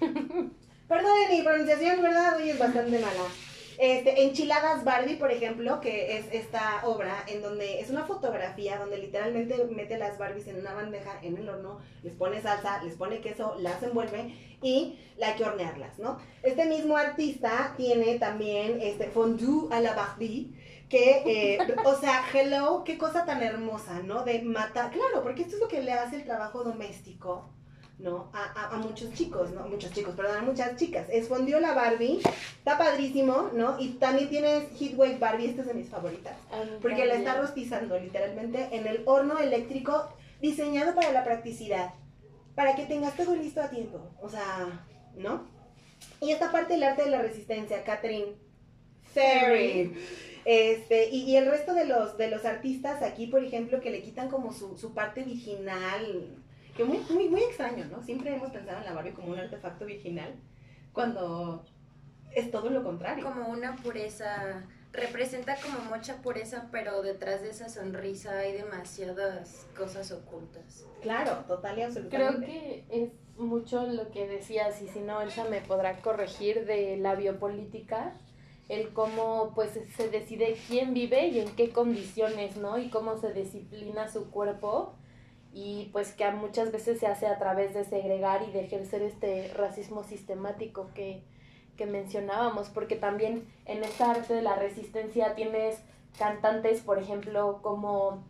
[0.88, 2.36] Perdonen mi pronunciación, ¿verdad?
[2.36, 3.22] Hoy es bastante mala.
[3.78, 8.98] Este, Enchiladas Barbie, por ejemplo, que es esta obra en donde es una fotografía donde
[8.98, 13.20] literalmente mete las Barbies en una bandeja en el horno, les pone salsa, les pone
[13.22, 16.18] queso, las envuelve y la hay que hornearlas, ¿no?
[16.42, 20.52] Este mismo artista tiene también este fondue a la Barbie,
[20.92, 21.22] que,
[21.54, 24.24] eh, o sea, hello, qué cosa tan hermosa, ¿no?
[24.24, 27.48] De matar, claro, porque esto es lo que le hace el trabajo doméstico,
[27.98, 28.30] ¿no?
[28.34, 29.66] A, a- a muchos chicos, ¿no?
[29.68, 31.06] Muchos chicos, perdón, a muchas chicas.
[31.10, 32.20] Esfondió la Barbie,
[32.58, 33.80] está padrísimo, ¿no?
[33.80, 36.36] Y también tienes Heatwave Barbie, esta es de mis favoritas.
[36.82, 40.08] Porque la está rostizando literalmente en el horno eléctrico
[40.42, 41.94] diseñado para la practicidad.
[42.54, 43.98] Para que tengas todo listo a tiempo.
[44.20, 44.84] O sea,
[45.16, 45.46] ¿no?
[46.20, 48.34] Y esta parte del arte de la resistencia, Catherine
[49.14, 49.94] Ferry.
[50.44, 54.02] Este, y, y el resto de los, de los artistas aquí, por ejemplo, que le
[54.02, 56.36] quitan como su, su parte virginal,
[56.76, 58.02] que muy, muy, muy extraño, ¿no?
[58.02, 60.34] Siempre hemos pensado en la Barbie como un artefacto virginal,
[60.92, 61.64] cuando
[62.34, 63.24] es todo lo contrario.
[63.24, 70.10] Como una pureza, representa como mucha pureza, pero detrás de esa sonrisa hay demasiadas cosas
[70.12, 70.86] ocultas.
[71.02, 72.46] Claro, total y Creo absolutamente.
[72.46, 77.14] que es mucho lo que decías, y si no, Elsa me podrá corregir de la
[77.14, 78.12] biopolítica,
[78.68, 82.78] el cómo pues se decide quién vive y en qué condiciones, ¿no?
[82.78, 84.94] Y cómo se disciplina su cuerpo
[85.52, 89.52] y pues que muchas veces se hace a través de segregar y de ejercer este
[89.54, 91.22] racismo sistemático que,
[91.76, 95.82] que mencionábamos, porque también en esta arte de la resistencia tienes
[96.18, 98.24] cantantes, por ejemplo, como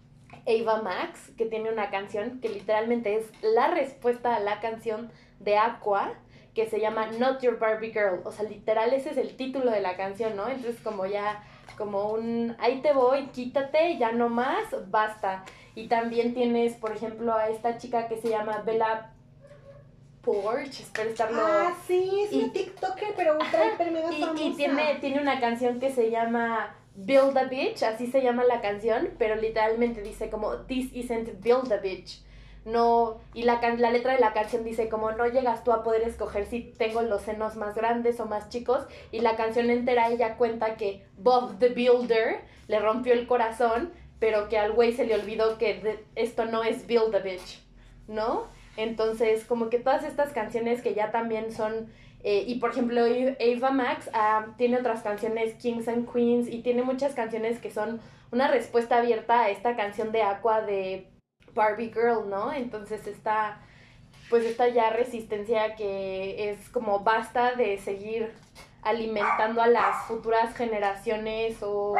[0.47, 5.59] Ava Max, que tiene una canción que literalmente es la respuesta a la canción de
[5.59, 6.15] Aqua,
[6.55, 8.21] que se llama Not Your Barbie Girl.
[8.25, 10.49] O sea, literal ese es el título de la canción, ¿no?
[10.49, 11.43] Entonces como ya,
[11.79, 15.45] como un, ahí te voy, quítate, ya no más, basta.
[15.75, 19.11] Y también tienes, por ejemplo, a esta chica que se llama Bella
[20.23, 21.43] Poarch, espero estarlo...
[21.45, 24.45] Ah, sí, es Y- una TikToker, pero ultra hiper mega Y, famosa.
[24.45, 28.61] y tiene, tiene una canción que se llama Build a Bitch, así se llama la
[28.61, 32.23] canción, pero literalmente dice como This isn't Build a Bitch.
[32.65, 36.03] No, y la, la letra de la canción dice como no llegas tú a poder
[36.03, 38.85] escoger si tengo los senos más grandes o más chicos.
[39.11, 44.49] Y la canción entera ella cuenta que Bob the Builder le rompió el corazón, pero
[44.49, 47.61] que al güey se le olvidó que esto no es Build a Bitch,
[48.07, 48.47] ¿no?
[48.77, 51.91] Entonces, como que todas estas canciones que ya también son
[52.25, 56.83] eh, y por ejemplo, Ava Max ah, tiene otras canciones, Kings and Queens, y tiene
[56.83, 58.01] muchas canciones que son
[58.31, 61.09] una respuesta abierta a esta canción de Aqua de
[61.55, 62.53] Barbie Girl, ¿no?
[62.53, 63.61] Entonces está,
[64.31, 68.33] pues esta ya resistencia que es como basta de seguir
[68.83, 71.95] alimentando a las futuras generaciones o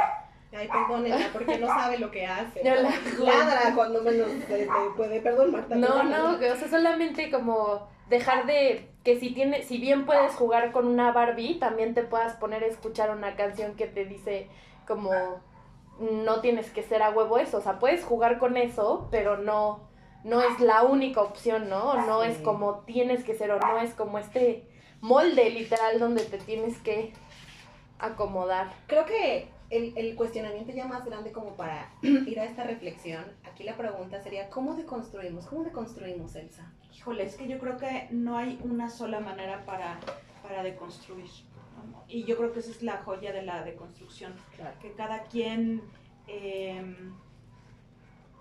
[0.55, 2.63] Ay, perdónenla, porque no sabe lo que hace.
[2.65, 5.21] No, la- Ladra cuando menos este, puede.
[5.21, 5.75] Perdón, Marta.
[5.77, 10.71] No, no, o sea, solamente como dejar de que si tiene, si bien puedes jugar
[10.73, 14.49] con una Barbie, también te puedas poner a escuchar una canción que te dice
[14.87, 15.11] como
[16.03, 19.93] no tienes que ser a huevo eso, o sea, puedes jugar con eso, pero no
[20.25, 21.95] no es la única opción, ¿no?
[22.07, 24.69] No es como tienes que ser o no es como este
[25.01, 27.13] molde literal donde te tienes que
[27.99, 28.73] acomodar.
[28.87, 33.65] Creo que el, el cuestionamiento ya más grande como para ir a esta reflexión, aquí
[33.65, 35.47] la pregunta sería, ¿cómo deconstruimos?
[35.47, 36.73] ¿Cómo deconstruimos, Elsa?
[36.95, 39.99] Híjole, es que yo creo que no hay una sola manera para,
[40.43, 41.31] para deconstruir.
[42.09, 44.35] Y yo creo que esa es la joya de la deconstrucción.
[44.57, 44.77] Claro.
[44.81, 45.83] Que cada quien
[46.27, 46.83] eh,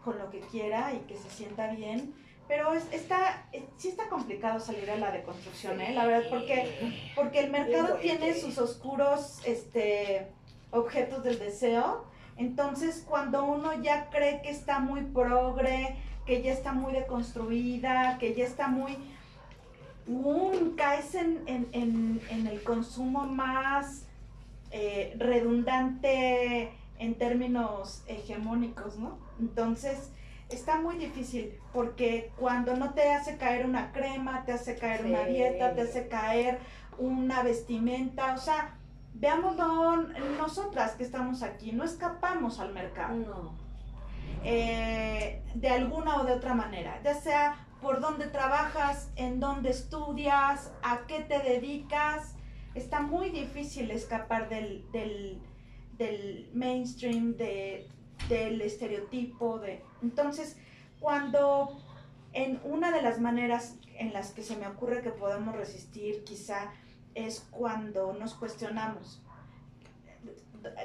[0.04, 2.14] con lo que quiera y que se sienta bien.
[2.48, 5.94] Pero es, está, sí está complicado salir a la deconstrucción, ¿eh?
[5.94, 10.28] La verdad, porque, porque el mercado tiene sus oscuros este,
[10.72, 12.06] objetos del deseo.
[12.36, 18.34] Entonces, cuando uno ya cree que está muy progre, que ya está muy deconstruida, que
[18.34, 18.98] ya está muy...
[20.06, 20.76] ¡pum!
[20.76, 24.06] caes en, en- en- en el consumo más
[24.72, 29.18] eh, redundante en términos hegemónicos, ¿no?
[29.40, 30.12] Entonces,
[30.50, 35.26] está muy difícil porque cuando no te hace caer una crema, te hace caer una
[35.26, 36.60] dieta, te hace caer
[36.98, 38.76] una vestimenta, o sea,
[39.14, 39.98] veámoslo
[40.38, 43.56] nosotras que estamos aquí, no escapamos al mercado No.
[44.44, 50.72] eh, de alguna o de otra manera, ya sea por dónde trabajas, en dónde estudias,
[50.84, 52.36] a qué te dedicas.
[52.76, 55.42] Está muy difícil escapar del, del,
[55.98, 57.88] del mainstream, de,
[58.30, 59.60] del estereotipo.
[59.60, 59.84] De...
[60.02, 60.58] Entonces,
[61.00, 61.82] cuando
[62.34, 66.72] en una de las maneras en las que se me ocurre que podemos resistir quizá
[67.14, 69.22] es cuando nos cuestionamos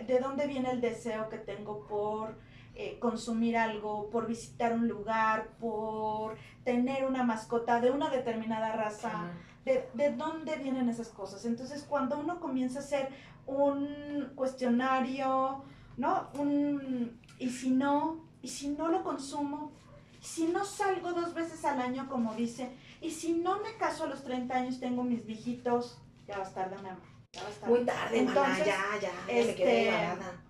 [0.06, 2.36] de dónde viene el deseo que tengo por
[2.78, 9.30] eh, consumir algo, por visitar un lugar, por tener una mascota de una determinada raza,
[9.64, 11.46] de, de dónde vienen esas cosas.
[11.46, 13.08] Entonces, cuando uno comienza a hacer
[13.46, 15.64] un cuestionario,
[15.96, 16.28] ¿no?
[16.34, 19.72] Un, y si no, y si no lo consumo,
[20.20, 24.04] y si no salgo dos veces al año, como dice, y si no me caso
[24.04, 27.02] a los 30 años, tengo mis viejitos, ya va a estar de mi amor.
[27.32, 27.68] Ya.
[27.68, 30.45] Muy tarde, mana, Entonces, ya, ya, ya me quedé este.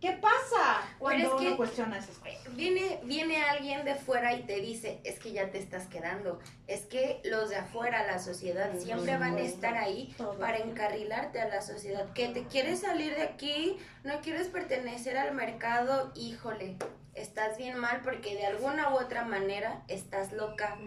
[0.00, 2.54] ¿Qué pasa cuando es que- uno cuestiona esas cosas?
[2.54, 6.38] Viene, viene alguien de fuera y te dice, es que ya te estás quedando.
[6.68, 10.38] Es que los de afuera, la sociedad, siempre van a estar ahí Todo.
[10.38, 12.12] para encarrilarte a la sociedad.
[12.12, 16.76] Que te quieres salir de aquí, no quieres pertenecer al mercado, híjole,
[17.14, 20.78] estás bien mal porque de alguna u otra manera estás loca.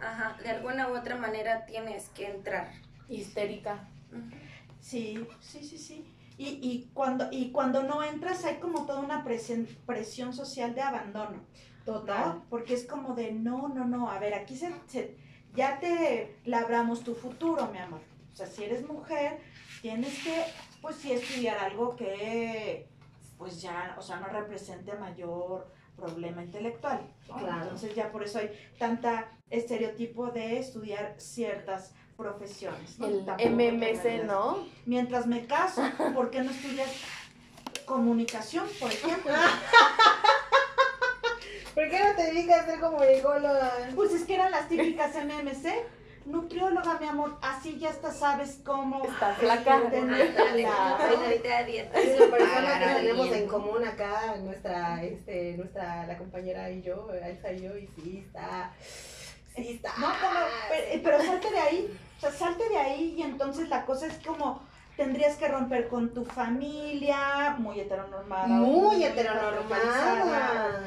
[0.00, 2.70] Ajá, de alguna u otra manera tienes que entrar.
[3.08, 3.88] Histérica.
[4.80, 6.04] Sí, sí, sí, sí.
[6.38, 10.82] Y, y, cuando, y cuando no entras hay como toda una presión, presión social de
[10.82, 11.44] abandono,
[11.84, 12.26] Total.
[12.28, 12.44] ¿no?
[12.48, 15.16] Porque es como de, no, no, no, a ver, aquí se, se-
[15.54, 18.00] ya te labramos tu futuro, mi amor.
[18.32, 19.40] O sea, si eres mujer,
[19.82, 20.44] tienes que,
[20.80, 22.86] pues sí, estudiar algo que,
[23.36, 27.00] pues ya, o sea, no represente mayor problema intelectual.
[27.26, 27.62] Claro.
[27.64, 32.98] Entonces ya por eso hay tanta estereotipo de estudiar ciertas profesiones.
[32.98, 33.06] ¿no?
[33.38, 34.24] El MMC.
[34.26, 34.66] ¿no?
[34.84, 35.82] Mientras me caso,
[36.14, 36.90] ¿por qué no estudias
[37.86, 39.32] comunicación, por ejemplo?
[41.74, 43.72] ¿Por qué no te dedicas a ser como ecóloga?
[43.94, 45.72] Pues es que eran las típicas MMC.
[46.26, 49.02] Nutrióloga, mi amor, así ya hasta sabes cómo.
[49.04, 49.88] Está flaca.
[49.88, 51.98] tener la- Ahorita dieta.
[51.98, 56.82] Es la persona que a tenemos en común acá, nuestra, este, nuestra, la compañera y
[56.82, 58.74] yo, Elsa y yo, y sí está,
[59.98, 60.08] No,
[60.68, 61.98] pero, pero, salte de ahí.
[62.16, 64.62] O sea, salte de ahí y entonces la cosa es como
[64.96, 68.48] tendrías que romper con tu familia, muy heteronormada.
[68.48, 70.80] muy patriarcalizada, heteronormada.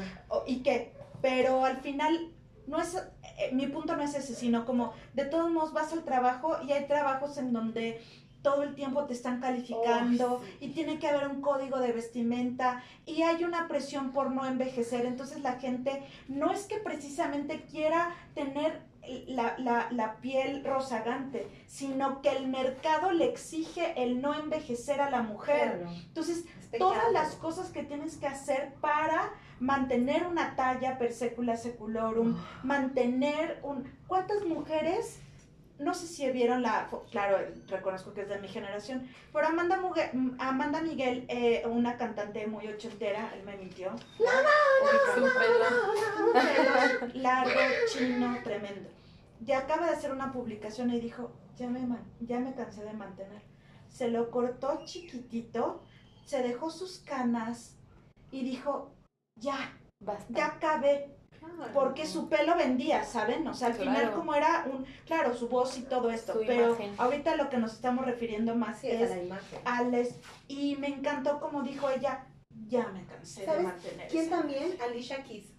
[0.46, 0.92] y que,
[1.22, 2.30] pero al final
[2.66, 6.04] no es, eh, mi punto no es ese, sino como de todos modos vas al
[6.04, 8.02] trabajo y hay trabajos en donde
[8.42, 13.22] todo el tiempo te están calificando y tiene que haber un código de vestimenta y
[13.22, 18.82] hay una presión por no envejecer, entonces la gente no es que precisamente quiera tener
[19.26, 25.10] la, la, la piel rozagante, sino que el mercado le exige el no envejecer a
[25.10, 25.80] la mujer.
[25.80, 25.96] Claro.
[26.06, 31.56] Entonces, Es todas las cosas que tienes que hacer para mantener una talla per secula
[31.56, 33.90] seculorum, mantener un...
[34.06, 35.20] ¿Cuántas mujeres?
[35.78, 36.88] No sé si vieron la...
[37.10, 42.46] Claro, reconozco que es de mi generación, pero Amanda, Mugue- Amanda Miguel, eh, una cantante
[42.46, 43.90] muy ochentera, él me mintió.
[47.14, 47.60] Largo,
[47.92, 48.88] chino, tremendo.
[49.40, 51.80] Ya acaba de hacer una publicación y dijo, ya me,
[52.20, 53.42] ya me cansé de mantener.
[53.88, 55.82] Se lo cortó chiquitito,
[56.24, 57.76] se dejó sus canas
[58.30, 58.92] y dijo,
[59.40, 60.26] ya, Basta.
[60.32, 61.16] ya acabé.
[61.74, 63.46] Porque su pelo vendía, ¿saben?
[63.48, 64.14] O sea, al final Claro.
[64.16, 66.94] como era un, claro, su voz y todo esto, Su pero imagen.
[66.98, 70.08] ahorita lo que nos estamos refiriendo más Sí, es a la imagen.
[70.48, 72.26] Y me encantó como dijo ella,
[72.68, 74.08] ya me cansé de ¿Sabes mantener.
[74.08, 74.76] ¿Quién también?
[74.82, 75.52] Alicia Keys.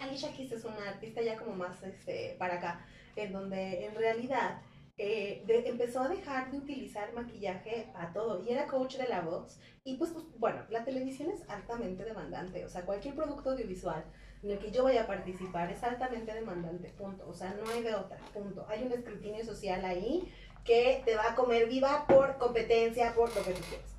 [0.00, 4.60] Alicia Keys es una artista ya como más este, para acá, en donde en realidad
[5.00, 9.20] eh, de- empezó a dejar de utilizar maquillaje a todo y era coach de la
[9.20, 9.58] voz.
[9.84, 14.04] Y pues, pues, bueno, la televisión es altamente demandante, o sea, cualquier producto audiovisual
[14.42, 17.26] en el que yo vaya a participar es altamente demandante, punto.
[17.28, 18.66] O sea, no hay de otra, punto.
[18.68, 20.32] Hay un escrutinio social ahí
[20.64, 23.90] que te va a comer viva por competencia, por lo que tú quieras.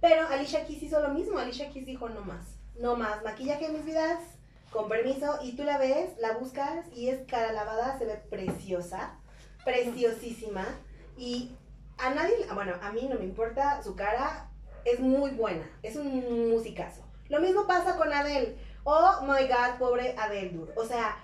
[0.00, 1.38] Pero Alicia Keys hizo lo mismo.
[1.38, 4.18] Alicia Keys dijo no más, no más maquillaje mis vidas,
[4.70, 5.38] con permiso.
[5.42, 9.18] Y tú la ves, la buscas y es cara lavada, se ve preciosa,
[9.64, 10.64] preciosísima.
[11.16, 11.50] Y
[11.98, 14.48] a nadie, bueno, a mí no me importa su cara,
[14.84, 17.02] es muy buena, es un musicazo.
[17.28, 18.56] Lo mismo pasa con Adele.
[18.90, 20.72] Oh my god, pobre Adele, dude.
[20.74, 21.18] O sea,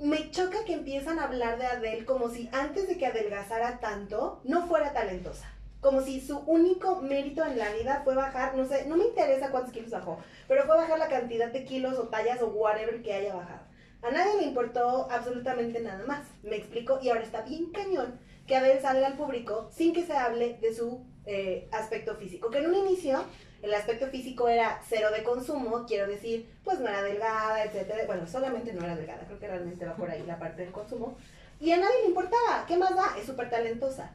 [0.00, 4.40] me choca que empiezan a hablar de Adele como si antes de que adelgazara tanto
[4.42, 5.48] no fuera talentosa.
[5.80, 9.52] Como si su único mérito en la vida fue bajar, no sé, no me interesa
[9.52, 13.12] cuántos kilos bajó, pero fue bajar la cantidad de kilos o tallas o whatever que
[13.12, 13.62] haya bajado.
[14.02, 18.56] A nadie le importó absolutamente nada más, me explico, y ahora está bien cañón que
[18.56, 22.66] Adele salga al público sin que se hable de su eh, aspecto físico, que en
[22.66, 23.24] un inicio
[23.64, 28.04] el aspecto físico era cero de consumo, quiero decir, pues no era delgada, etcétera.
[28.06, 31.16] Bueno, solamente no era delgada, creo que realmente va por ahí la parte del consumo.
[31.60, 33.16] Y a nadie le importaba, ¿qué más da?
[33.18, 34.10] Es súper talentosa.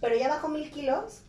[0.00, 1.24] Pero ya bajó mil kilos,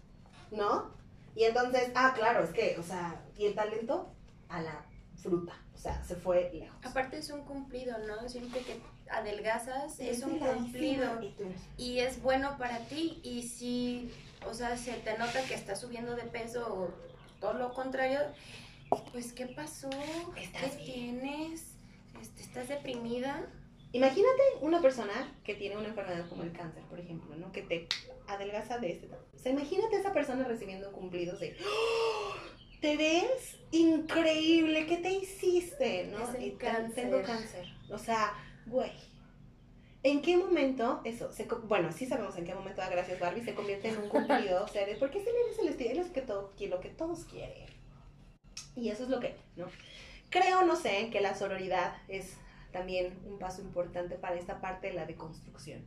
[0.49, 0.93] ¿no?
[1.35, 4.09] Y entonces, ah, claro, es que, o sea, y el talento
[4.47, 4.85] a la
[5.17, 6.77] fruta, o sea, se fue lejos.
[6.85, 8.29] Aparte es un cumplido, ¿no?
[8.29, 8.79] Siempre que
[9.09, 14.09] adelgazas es un delgadísima cumplido y es bueno para ti y si,
[14.49, 17.14] o sea, se te nota que estás subiendo de peso o
[17.45, 18.19] todo lo contrario,
[19.11, 19.89] pues ¿qué pasó?
[20.33, 21.21] ¿Qué bien.
[21.21, 21.75] tienes?
[22.19, 23.45] Este, ¿Estás deprimida?
[23.91, 27.51] Imagínate una persona que tiene una enfermedad como el cáncer, por ejemplo, ¿no?
[27.51, 27.87] Que te
[28.27, 29.07] adelgaza de este.
[29.07, 32.33] O sea, imagínate a esa persona recibiendo cumplidos de ¡Oh!
[32.81, 36.07] te ves increíble, ¿qué te hiciste?
[36.11, 36.27] ¿no?
[36.27, 37.09] Es el Y cáncer.
[37.09, 37.65] Tengo cáncer.
[37.91, 38.33] O sea,
[38.65, 38.91] güey.
[40.05, 41.31] ¿En qué momento eso?
[41.31, 44.63] Se, bueno, sí sabemos en qué momento da gracias Barbie se convierte en un cumplido,
[44.63, 47.65] o sea, porque ese es el estilo, es que todo, lo que todos quieren.
[48.75, 49.65] Y eso es lo que, ¿no?
[50.29, 52.37] Creo, no sé, que la sororidad es
[52.71, 55.83] también un paso importante para esta parte de la deconstrucción.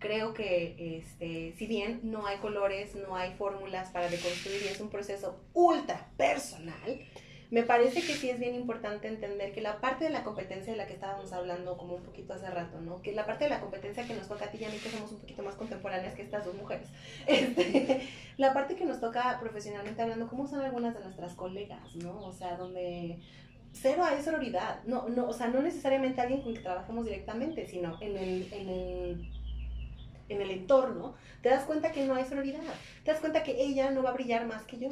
[0.00, 4.80] Creo que, este, si bien no hay colores, no hay fórmulas para deconstruir y es
[4.80, 7.06] un proceso ultra personal,
[7.50, 10.76] me parece que sí es bien importante entender que la parte de la competencia de
[10.76, 13.02] la que estábamos hablando como un poquito hace rato, ¿no?
[13.02, 14.88] Que la parte de la competencia que nos toca a ti y a mí, que
[14.88, 16.88] somos un poquito más contemporáneas que estas dos mujeres,
[17.26, 22.18] este, la parte que nos toca profesionalmente hablando, ¿cómo son algunas de nuestras colegas, ¿no?
[22.20, 23.18] O sea, donde
[23.72, 28.00] cero hay sororidad, no, no, o sea, no necesariamente alguien con que trabajemos directamente, sino
[28.00, 29.30] en el, en el
[30.28, 32.60] en el entorno, te das cuenta que no hay sororidad,
[33.04, 34.88] te das cuenta que ella no va a brillar más que yo,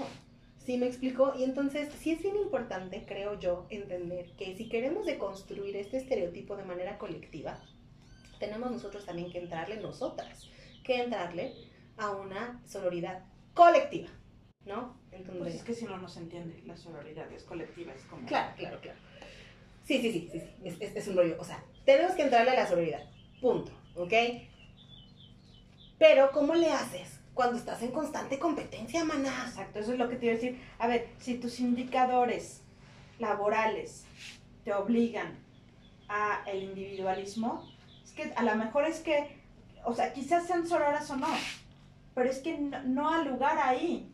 [0.69, 1.33] ¿Sí me explico?
[1.35, 6.59] Y entonces sí es bien importante, creo yo, entender que si queremos deconstruir este estereotipo
[6.59, 7.59] de manera colectiva,
[8.39, 10.47] tenemos nosotros también que entrarle, nosotras,
[10.85, 11.55] que entrarle
[11.97, 14.11] a una sororidad colectiva,
[14.67, 15.01] ¿no?
[15.11, 18.27] Entonces, pues es que si no nos entiende, la sororidad es colectiva, es como...
[18.27, 18.99] Claro, claro, claro.
[19.85, 20.51] Sí, sí, sí, sí, sí.
[20.65, 21.37] Es, es, es un rollo.
[21.41, 23.11] O sea, tenemos que entrarle a la sororidad,
[23.41, 24.13] punto, ¿ok?
[25.99, 27.18] Pero, ¿cómo le haces?
[27.39, 29.45] Cuando estás en constante competencia, maná.
[29.47, 30.61] Exacto, eso es lo que te iba a decir.
[30.81, 32.63] A ver, si tus indicadores
[33.21, 34.05] laborales
[34.65, 35.39] te obligan
[36.09, 37.65] a el individualismo,
[38.03, 39.39] es que a lo mejor es que,
[39.85, 41.29] o sea, quizás sean sororas o no,
[42.13, 44.13] pero es que no, no hay lugar ahí,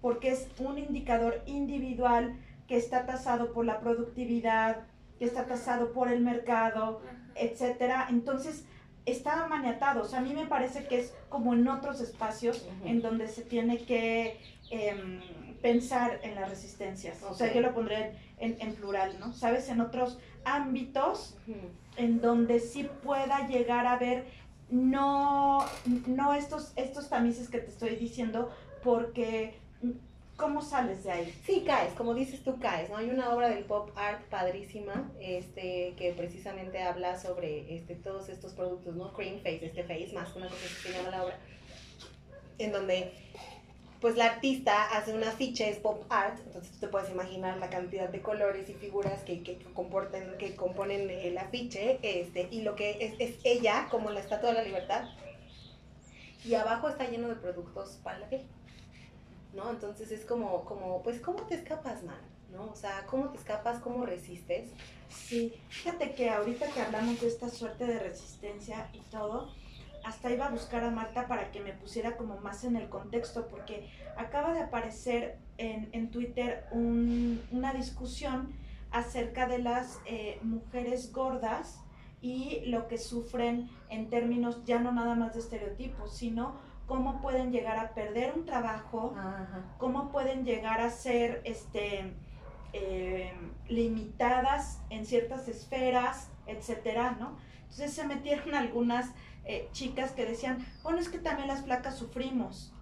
[0.00, 4.88] porque es un indicador individual que está tasado por la productividad,
[5.20, 7.00] que está tasado por el mercado,
[7.36, 8.08] etcétera.
[8.10, 8.64] Entonces,
[9.06, 10.02] está maniatado.
[10.02, 13.42] O sea, a mí me parece que es como en otros espacios en donde se
[13.42, 14.40] tiene que
[14.70, 15.20] em,
[15.60, 17.22] pensar en las resistencias.
[17.22, 19.32] O sea, yo lo pondré en, plural, ¿no?
[19.32, 19.68] ¿Sabes?
[19.68, 21.36] En otros ámbitos
[21.96, 24.26] en donde sí pueda llegar a ver
[24.70, 25.64] no,
[26.06, 28.50] no estos, estos tamices que te estoy diciendo,
[28.82, 29.58] porque
[30.36, 31.34] ¿Cómo sales de ahí?
[31.46, 32.96] Sí, caes, como dices tú, caes, ¿no?
[32.96, 38.52] Hay una obra del pop art padrísima, este, que precisamente habla sobre este, todos estos
[38.52, 39.12] productos, ¿no?
[39.12, 41.38] Cream Face, este Face, más una cosa que se llama la obra,
[42.58, 43.12] en donde,
[44.00, 47.70] pues la artista hace un afiche, es pop art, entonces tú te puedes imaginar la
[47.70, 52.74] cantidad de colores y figuras que, que, comporten, que componen el afiche, este, y lo
[52.74, 55.04] que es, es ella, como la Estatua de la Libertad,
[56.44, 58.42] y abajo está lleno de productos para la piel.
[59.54, 59.70] ¿No?
[59.70, 62.20] Entonces es como, como, pues, ¿cómo te escapas, man?
[62.52, 62.70] ¿No?
[62.70, 63.80] O sea, ¿cómo te escapas?
[63.80, 64.70] ¿Cómo resistes?
[65.08, 69.52] Sí, fíjate que ahorita que hablamos de esta suerte de resistencia y todo,
[70.04, 73.48] hasta iba a buscar a Marta para que me pusiera como más en el contexto,
[73.48, 78.54] porque acaba de aparecer en, en Twitter un, una discusión
[78.90, 81.80] acerca de las eh, mujeres gordas
[82.20, 87.50] y lo que sufren en términos ya no nada más de estereotipos, sino cómo pueden
[87.50, 89.14] llegar a perder un trabajo,
[89.78, 92.14] cómo pueden llegar a ser este,
[92.72, 93.32] eh,
[93.68, 97.36] limitadas en ciertas esferas, etcétera, ¿no?
[97.62, 99.10] Entonces se metieron algunas
[99.44, 102.72] eh, chicas que decían, bueno, es que también las placas sufrimos.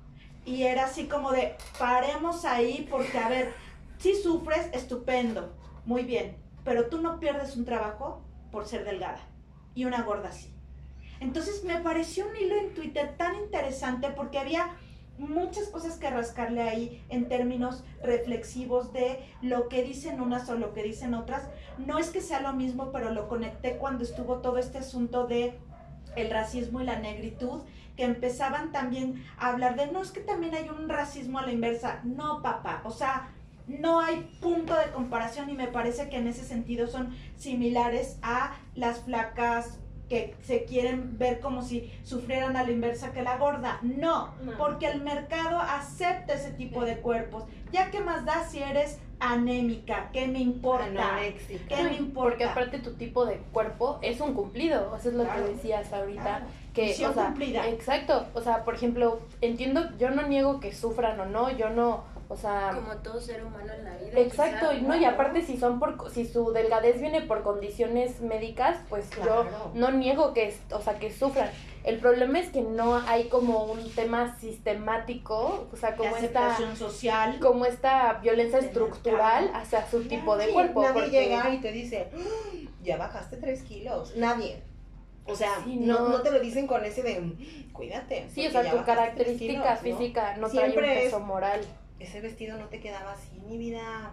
[0.44, 3.54] Y era así como de, paremos ahí porque, a ver,
[3.98, 9.20] si sufres, estupendo, muy bien, pero tú no pierdes un trabajo por ser delgada
[9.74, 10.51] y una gorda sí.
[11.22, 14.70] Entonces me pareció un hilo en Twitter tan interesante porque había
[15.18, 20.74] muchas cosas que rascarle ahí en términos reflexivos de lo que dicen unas o lo
[20.74, 21.44] que dicen otras.
[21.78, 25.60] No es que sea lo mismo, pero lo conecté cuando estuvo todo este asunto de
[26.16, 27.60] el racismo y la negritud,
[27.96, 31.52] que empezaban también a hablar de, no, es que también hay un racismo a la
[31.52, 32.00] inversa.
[32.02, 33.30] No, papá, o sea,
[33.68, 38.56] no hay punto de comparación y me parece que en ese sentido son similares a
[38.74, 39.78] las flacas
[40.12, 43.78] que se quieren ver como si sufrieran a la inversa que la gorda.
[43.80, 47.44] No, porque el mercado acepta ese tipo de cuerpos.
[47.72, 51.16] Ya que más da si eres anémica, ¿qué me importa?
[51.66, 52.28] ¿Qué me importa?
[52.28, 56.42] Porque aparte tu tipo de cuerpo es un cumplido, eso es lo que decías ahorita.
[56.74, 57.66] Que, o cumplida.
[57.68, 62.04] Exacto, o sea, por ejemplo, entiendo, yo no niego que sufran o no, yo no
[62.32, 64.18] o sea, como todo ser humano en la vida.
[64.18, 69.10] Exacto, no, y aparte si son por si su delgadez viene por condiciones médicas, pues
[69.22, 71.50] yo no niego que, o sea, que sufran.
[71.84, 77.38] El problema es que no hay como un tema sistemático, o sea, como esta social,
[77.38, 80.84] como esta violencia estructural hacia su tipo de cuerpo.
[80.84, 82.70] Nadie llega y te dice, ¡Ah!
[82.82, 84.16] ya bajaste tres kilos.
[84.16, 84.62] Nadie.
[85.26, 87.22] O sea, no, no, te lo dicen con ese de
[87.74, 88.26] cuídate.
[88.32, 91.60] Sí, o sea, tu característica física no, trae un peso moral
[92.02, 94.12] ese vestido no te quedaba así, mi vida.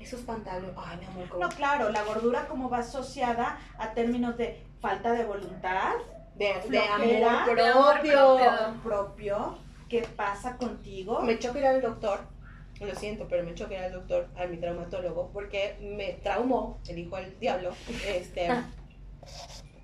[0.00, 1.38] Esos pantalones, ay, mi amor.
[1.38, 5.92] No, claro, la gordura como va asociada a términos de falta de voluntad,
[6.34, 8.38] de, amor propio.
[8.82, 9.58] propio.
[9.88, 11.22] ¿Qué pasa contigo?
[11.22, 12.34] Me choca ir al doctor
[12.80, 17.16] lo siento, pero me choqué al doctor, a mi traumatólogo, porque me traumó, el hijo
[17.16, 17.70] del diablo,
[18.06, 18.48] este,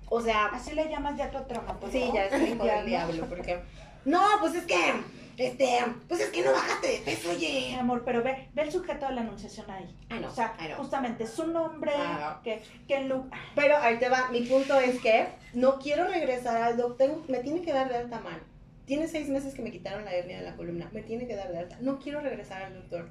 [0.09, 1.91] o sea, Así le llamas ya a tu traumatólogo.
[1.91, 3.61] sí, ya es el hijo del diablo, porque,
[4.05, 4.93] no, pues es que,
[5.37, 7.75] este, pues es que no bajaste de peso, Mi oye.
[7.79, 9.95] amor, pero ve, ve el sujeto de la anunciación ahí.
[10.09, 10.75] Ah, no, O sea, ah, no.
[10.77, 12.39] justamente su nombre, Ah.
[12.43, 13.11] que, que
[13.55, 17.61] Pero ahí te va, mi punto es que no quiero regresar al doctor, me tiene
[17.61, 18.39] que dar de alta mano.
[18.85, 21.51] Tiene seis meses que me quitaron la hernia de la columna, me tiene que dar
[21.51, 21.77] de alta.
[21.81, 23.09] No quiero regresar al doctor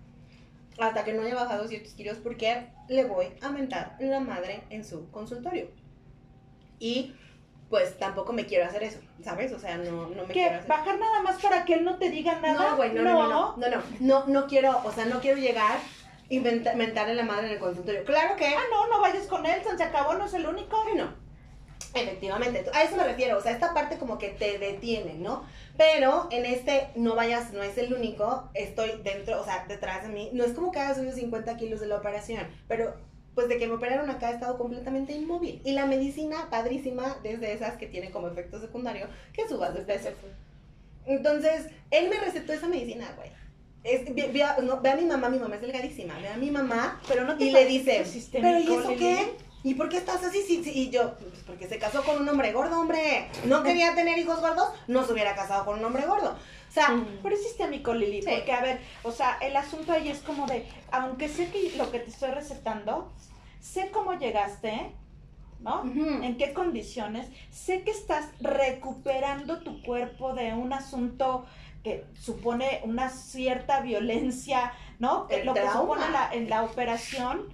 [0.79, 4.85] hasta que no haya bajado ciertos kilos porque le voy a mentar la madre en
[4.85, 5.69] su consultorio.
[6.79, 7.15] Y
[7.71, 9.53] pues tampoco me quiero hacer eso, ¿sabes?
[9.53, 12.11] O sea, no, no me quiero hacer ¿Bajar nada más para que él no te
[12.11, 12.71] diga nada?
[12.71, 15.79] No, güey, no, no, no, no, no, no, no, quiero, o sea, no quiero llegar
[16.29, 18.05] inventar mentarle la madre en el consultorio.
[18.05, 18.47] Claro que.
[18.47, 20.85] Ah, no, no vayas con él, se acabó, no es el único.
[20.97, 21.31] no.
[21.95, 25.45] Efectivamente, a eso me refiero, o sea, esta parte como que te detiene, ¿no?
[25.77, 30.09] Pero en este no vayas, no es el único, estoy dentro, o sea, detrás de
[30.09, 32.95] mí, no es como que haya subido 50 kilos de la operación, pero
[33.35, 35.61] pues de que me operaron acá he estado completamente inmóvil.
[35.65, 40.11] Y la medicina, padrísima, desde esas que tienen como efecto secundario, que subas de peso.
[41.07, 43.31] Entonces, él me recetó esa medicina, güey.
[43.83, 46.37] Es, ve, ve a, no, ve a mi mamá, mi mamá es delgadísima, ve a
[46.37, 49.37] mi mamá Pero no te y le dice, ¿pero y eso qué?
[49.63, 50.43] ¿Y por qué estás así?
[50.43, 53.29] Sí, sí, Y yo, pues porque se casó con un hombre gordo, hombre.
[53.45, 56.37] No quería tener hijos gordos, no se hubiera casado con un hombre gordo.
[56.71, 56.89] O sea,
[57.23, 58.29] Pero es sistémico, Lili, Sí.
[58.33, 61.91] porque a ver, o sea, el asunto ahí es como de, aunque sé que lo
[61.91, 63.11] que te estoy recetando,
[63.61, 64.93] sé cómo llegaste,
[65.61, 65.83] ¿no?
[65.85, 71.45] en qué condiciones, sé que estás recuperando tu cuerpo de un asunto
[71.83, 75.27] que supone una cierta violencia, ¿no?
[75.29, 77.49] El lo que supone la, en la operación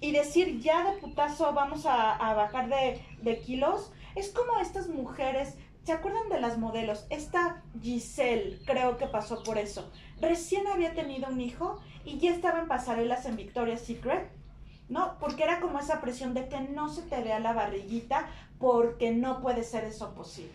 [0.00, 4.88] y decir ya de putazo vamos a, a bajar de, de kilos, es como estas
[4.88, 5.54] mujeres,
[5.86, 7.06] ¿se acuerdan de las modelos?
[7.10, 9.88] Esta Giselle creo que pasó por eso.
[10.20, 14.28] Recién había tenido un hijo y ya estaba en pasarelas en Victoria's Secret
[14.88, 15.18] ¿no?
[15.18, 18.28] Porque era como esa presión de que no se te vea la barriguita
[18.60, 20.52] porque no puede ser eso posible.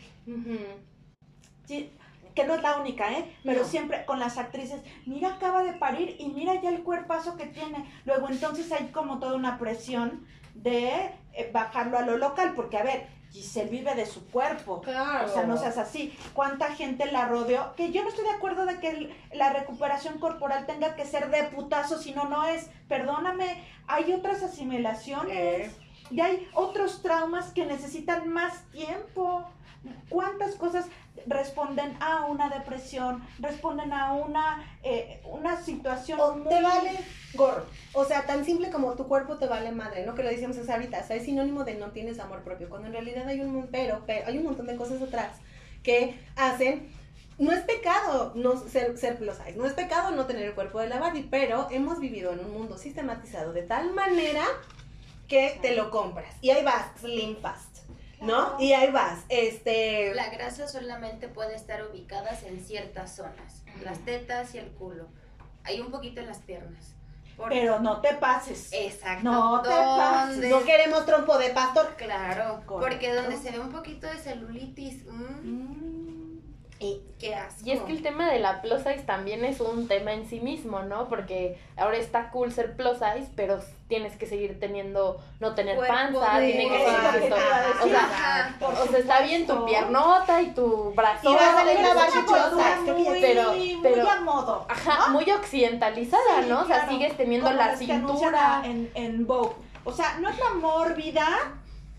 [1.65, 1.91] Sí,
[2.33, 3.35] que no es la única, ¿eh?
[3.43, 3.65] Pero No.
[3.67, 7.91] siempre con las actrices, mira, acaba de parir y mira ya el cuerpazo que tiene.
[8.05, 10.25] Luego entonces hay como toda una presión
[10.55, 14.81] de eh, bajarlo a lo local, porque a ver, Giselle vive de su cuerpo.
[14.81, 15.25] Claro.
[15.25, 16.13] O sea, no seas así.
[16.33, 17.73] ¿Cuánta gente la rodeó?
[17.75, 21.29] Que yo no estoy de acuerdo de que el- la recuperación corporal tenga que ser
[21.31, 22.69] de putazo, si no, no es.
[22.89, 25.67] Perdóname, hay otras asimilaciones.
[25.67, 25.71] Eh.
[26.09, 29.45] Y hay otros traumas que necesitan más tiempo.
[30.09, 30.85] ¿Cuántas cosas
[31.25, 33.23] responden a una depresión?
[33.39, 36.91] Responden a una, eh, una situación O muy- te vale
[37.33, 37.65] gorro.
[37.93, 40.13] O sea, tan simple como tu cuerpo te vale madre, ¿no?
[40.13, 40.99] Que lo decíamos hace ahorita.
[40.99, 42.69] O sea, es sinónimo de no tienes amor propio.
[42.69, 45.37] Cuando en realidad hay un, pero, pero hay un montón de cosas atrás
[45.83, 46.89] que hacen.
[47.39, 50.79] No es pecado no ser, ser plus size, no es pecado no tener el cuerpo
[50.79, 54.43] de la Barbie, pero hemos vivido en un mundo sistematizado de tal manera
[55.27, 56.35] que te lo compras.
[56.41, 57.70] Y ahí vas, slim fast,
[58.21, 58.55] ¿no?
[58.59, 60.13] Y ahí vas, este...
[60.15, 65.07] La grasa solamente puede estar ubicadas en ciertas zonas, las tetas y el culo.
[65.63, 66.95] Hay un poquito en las piernas.
[67.49, 68.69] Pero no te pases.
[68.71, 69.23] Exacto.
[69.23, 70.49] No te pases.
[70.49, 71.95] No queremos trompo de pastor.
[71.97, 72.79] Claro, Correcto.
[72.79, 75.11] porque donde se ve un poquito de celulitis, mm,
[75.43, 76.00] Mm.
[76.83, 77.61] Y qué asco.
[77.63, 80.39] Y es que el tema de la plus size también es un tema en sí
[80.39, 81.07] mismo, ¿no?
[81.07, 85.93] Porque ahora está cool ser plus size, pero tienes que seguir teniendo, no tener Cuerpo
[85.93, 87.35] panza, de- tiene que seguir esto.
[87.83, 91.29] O sea, o sea, está bien tu piernota y tu brazo.
[91.31, 94.65] Y va a salir Pero la muy, pero- muy pero- a modo.
[94.67, 96.61] Ajá, muy occidentalizada, Sí, ¿no?
[96.61, 96.91] O sea, claro.
[96.91, 98.61] sigues teniendo Como la cintura.
[98.65, 99.53] En, en Vogue.
[99.83, 101.27] O sea, no es la mórbida,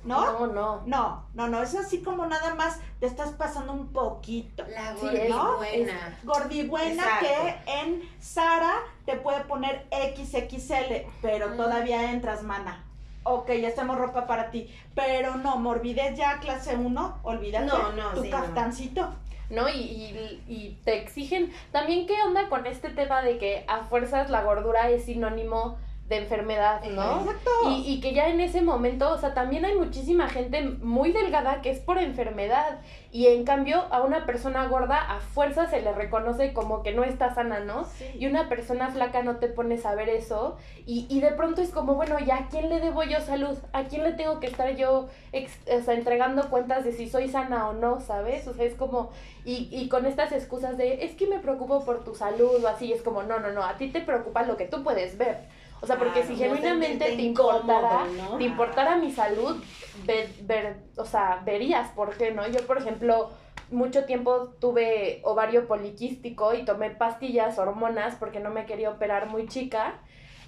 [0.05, 0.33] ¿no?
[0.33, 0.83] No, no.
[0.87, 4.65] No, no, no, es así como nada más te estás pasando un poquito.
[4.69, 6.19] La Sí, gorda es- buena.
[6.25, 8.75] Gordibuena que en Sara
[9.07, 11.57] te puede poner XXL, pero Mm.
[11.57, 12.85] todavía entras, mana.
[13.25, 14.75] Ok, ya hacemos ropa para ti.
[14.97, 17.67] Pero no, morbidez ya clase 1, olvídate.
[17.67, 19.15] No, no, Tu sí, no.
[19.51, 19.69] ¿no?
[19.69, 24.31] Y, y, y te exigen también qué onda con este tema de que a fuerzas
[24.31, 25.77] la gordura es sinónimo
[26.13, 27.21] de enfermedad, ¿no?
[27.21, 27.51] Exacto.
[27.71, 31.63] Y, y que ya en ese momento, o sea, también hay muchísima gente muy delgada
[31.63, 32.81] que es por enfermedad
[33.11, 37.05] y en cambio a una persona gorda a fuerza se le reconoce como que no
[37.05, 37.87] está sana, ¿no?
[38.19, 40.57] Y una persona flaca no te pones a ver eso
[40.87, 43.57] y, y de pronto es como, bueno, ¿ya a quién le debo yo salud?
[43.73, 47.29] ¿A quién le tengo que estar yo ex- o sea, entregando cuentas de si soy
[47.29, 48.47] sana o no, ¿sabes?
[48.49, 49.11] O sea, es como,
[49.45, 52.93] y, y con estas excusas de, es que me preocupo por tu salud o así,
[52.93, 55.39] es como, no, no, no, a ti te preocupa lo que tú puedes ver.
[55.83, 58.39] O sea, porque Claro, si no genuinamente sentirte te importara, incómodo, ¿no?
[58.39, 59.63] te importara mi salud,
[60.07, 62.47] ver, ver, o sea, verías por qué, ¿no?
[62.47, 63.31] Yo, por ejemplo,
[63.73, 69.49] mucho tiempo tuve ovario poliquístico y tomé pastillas, hormonas, porque no me quería operar muy
[69.49, 69.95] chica.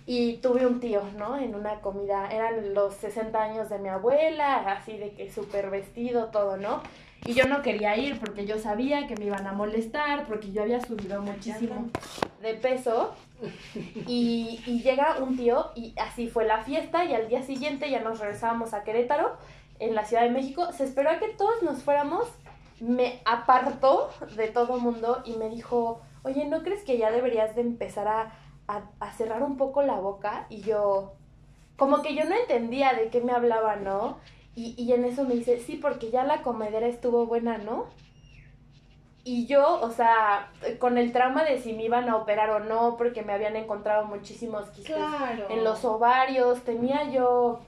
[0.07, 1.39] Y tuve un tío, ¿no?
[1.39, 6.27] En una comida, eran los 60 años de mi abuela, así de que súper vestido,
[6.27, 6.83] todo, ¿no?
[7.27, 10.63] Y yo no quería ir porque yo sabía que me iban a molestar, porque yo
[10.63, 11.89] había subido muchísimo
[12.43, 13.15] de peso.
[14.07, 18.01] Y, y llega un tío y así fue la fiesta y al día siguiente ya
[18.01, 19.37] nos regresábamos a Querétaro,
[19.79, 20.71] en la Ciudad de México.
[20.73, 22.29] Se esperó a que todos nos fuéramos,
[22.81, 27.63] me apartó de todo mundo y me dijo, oye, ¿no crees que ya deberías de
[27.63, 28.33] empezar a,
[28.69, 30.47] a, a cerrar un poco la boca?
[30.51, 31.15] Y yo,
[31.77, 34.19] como que yo no entendía de qué me hablaba, ¿no?
[34.57, 37.87] Y, y en eso me dice, sí, porque ya la comedera estuvo buena, ¿no?
[39.27, 42.97] Y yo, o sea, con el trauma de si me iban a operar o no,
[42.99, 45.47] porque me habían encontrado muchísimos quistes Claro.
[45.49, 47.61] en los ovarios, tenía yo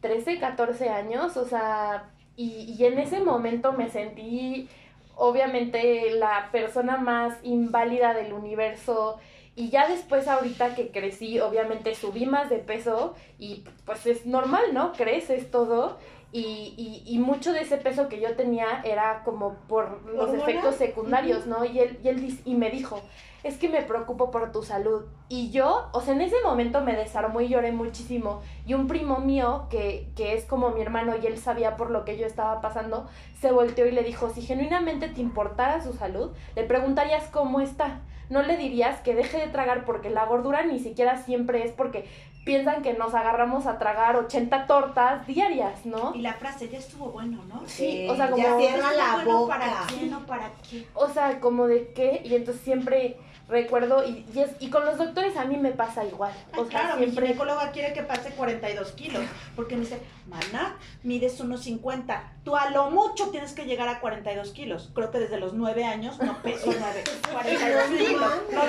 [0.00, 4.68] 13, 14 años, o sea, y, y en ese momento me sentí
[5.14, 9.18] obviamente la persona más inválida del universo.
[9.56, 14.72] Y ya después, ahorita que crecí, obviamente subí más de peso y pues es normal,
[14.72, 14.92] ¿no?
[14.92, 15.98] Creces todo.
[16.32, 20.76] Y, y, y mucho de ese peso que yo tenía era como por los efectos
[20.76, 21.64] secundarios, ¿no?
[21.64, 23.00] Y él, y él y me dijo,
[23.42, 25.04] es que me preocupo por tu salud.
[25.28, 28.42] Y yo, o sea, en ese momento me desarmó y lloré muchísimo.
[28.66, 32.04] Y un primo mío, que, que es como mi hermano y él sabía por lo
[32.04, 33.08] que yo estaba pasando,
[33.40, 38.02] se volteó y le dijo, si genuinamente te importara su salud, le preguntarías cómo está.
[38.30, 42.06] No le dirías que deje de tragar porque la gordura ni siquiera siempre es porque
[42.44, 46.12] piensan que nos agarramos a tragar 80 tortas diarias, ¿no?
[46.14, 47.62] Y la frase, ya estuvo bueno, ¿no?
[47.66, 49.58] Sí, o sea, ya como- cierra ¿Estuvo la bueno boca.
[49.58, 50.86] ¿Para quién o para qué?
[50.94, 53.18] O sea, como de qué, y entonces siempre
[53.50, 56.32] recuerdo, y, y, es- y con los doctores a mí me pasa igual.
[56.52, 57.26] Ah, O sea, claro, mi siempre...
[57.26, 59.22] ginecóloga quiere que pase 42 kilos,
[59.56, 59.98] porque me dice,
[60.28, 64.90] mana, mides unos 50, tú a lo mucho tienes que llegar a 42 kilos.
[64.94, 68.32] Creo que desde los 9 años no peso 9, 42 kilos.
[68.52, 68.62] No.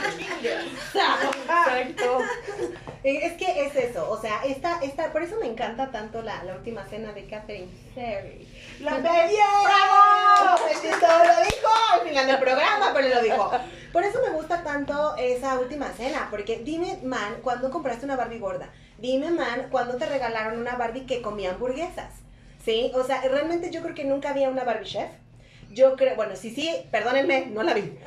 [0.96, 2.20] Exacto.
[3.04, 6.44] Eh, Es que es eso, o sea, esta, esta, por eso me encanta tanto la,
[6.44, 8.48] la última cena de Catherine Ferry.
[8.82, 9.46] La bella.
[9.64, 10.68] ¡Bravo!
[10.72, 13.52] Esto lo dijo al final del programa, pero lo dijo.
[13.94, 18.40] Por eso me gusta tanto esa última cena, porque dime, man, ¿cuándo compraste una Barbie
[18.40, 18.70] gorda?
[18.98, 22.12] Dime, man, ¿cuándo te regalaron una Barbie que comía hamburguesas?
[22.66, 22.92] ¿Sí?
[22.96, 25.12] O sea, realmente yo creo que nunca había una Barbie chef.
[25.70, 28.00] Yo creo, bueno, sí, sí, perdónenme, no la vi.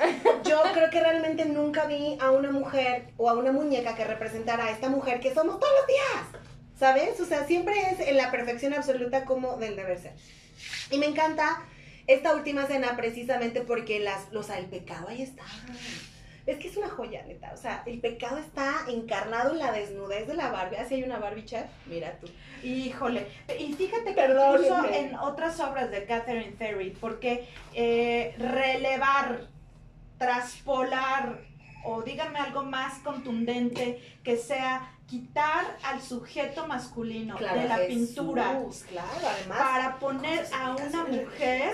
[0.43, 4.65] Yo creo que realmente nunca vi a una mujer o a una muñeca que representara
[4.65, 6.43] a esta mujer que somos todos los días.
[6.77, 7.19] ¿Sabes?
[7.21, 10.13] O sea, siempre es en la perfección absoluta como del deber ser.
[10.91, 11.63] Y me encanta
[12.07, 15.43] esta última cena precisamente porque las, los, el pecado ahí está.
[16.45, 17.51] Es que es una joya, neta.
[17.53, 20.77] O sea, el pecado está encarnado en la desnudez de la Barbie.
[20.77, 21.65] Así hay una Barbie chef.
[21.87, 22.27] Mira tú.
[22.63, 23.25] Híjole,
[23.59, 24.67] y fíjate que Perdónenme.
[24.67, 29.47] incluso en otras obras de Catherine Ferry, porque eh, relevar,
[30.19, 31.41] traspolar
[31.83, 38.59] o díganme algo más contundente que sea quitar al sujeto masculino de la Jesús, pintura
[38.89, 39.57] Claro, además.
[39.57, 41.73] para poner a una mujer,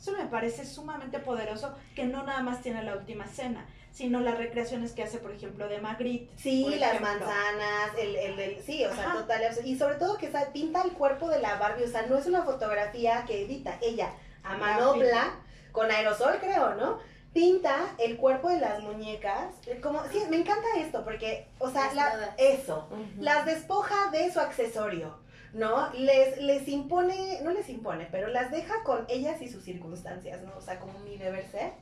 [0.00, 4.36] eso me parece sumamente poderoso que no nada más tiene la última cena, sino las
[4.36, 6.32] recreaciones que hace, por ejemplo, de Magritte.
[6.36, 7.08] Sí, las ejemplo.
[7.26, 9.18] manzanas, el, el, el- sí, o sea, Ajá.
[9.18, 12.26] total, y sobre todo que pinta el cuerpo de la Barbie, o sea, no es
[12.26, 14.10] una fotografía que edita, ella
[14.42, 15.34] a manopla,
[15.70, 16.98] con aerosol creo, ¿no?
[17.32, 22.34] Pinta el cuerpo de las muñecas, como, sí, me encanta esto, porque, o sea, la,
[22.36, 22.88] eso,
[23.18, 25.18] las despoja de su accesorio,
[25.54, 25.90] ¿no?
[25.94, 30.52] Les, les impone, no les impone, pero las deja con ellas y sus circunstancias, ¿no?
[30.58, 31.72] O sea, como mi deber ser.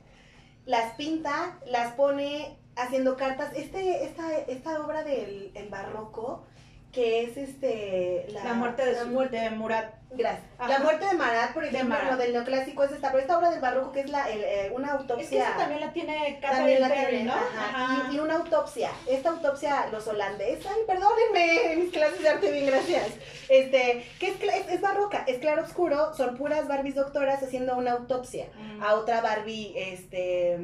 [0.65, 3.51] Las pinta, las pone haciendo cartas.
[3.55, 6.45] Este, esta, esta obra del el barroco,
[6.91, 8.27] que es este...
[8.33, 9.93] La muerte de, la muerte- de Murat.
[10.13, 10.43] Gracias.
[10.59, 10.67] Ajá.
[10.67, 12.11] La muerte de Marat, por De ejemplo, Marat.
[12.11, 14.71] lo del neoclásico es esta, pero esta obra del barroco que es la, el, eh,
[14.75, 15.23] una autopsia.
[15.23, 17.33] Es que esa también la tiene Catherine También la Ferry, tienen, ¿no?
[17.33, 17.69] ajá.
[17.69, 18.09] Ajá.
[18.11, 18.91] Y, y una autopsia.
[19.07, 23.07] Esta autopsia, los holandeses, ay, perdónenme, mis clases de arte bien, gracias.
[23.47, 27.91] Este, que es, es, es barroca, es claro oscuro, son puras Barbies doctoras haciendo una
[27.93, 28.83] autopsia Mm.
[28.83, 30.57] a otra Barbie, este,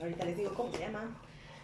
[0.00, 1.16] ahorita les digo cómo se llama.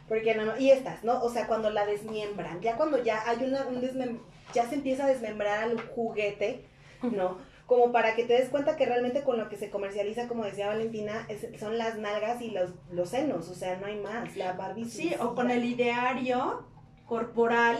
[0.09, 1.23] Porque no, y estas, ¿no?
[1.23, 4.21] O sea, cuando la desmiembran, ya cuando ya hay una, un desmem-
[4.55, 6.65] ya se empieza a desmembrar al juguete,
[7.03, 7.39] ¿no?
[7.67, 10.69] Como para que te des cuenta que realmente con lo que se comercializa, como decía
[10.69, 14.37] Valentina, es- son las nalgas y los, los senos, o sea, no hay más.
[14.37, 16.65] La Barbie Sí, o con el ideario
[17.07, 17.79] corporal,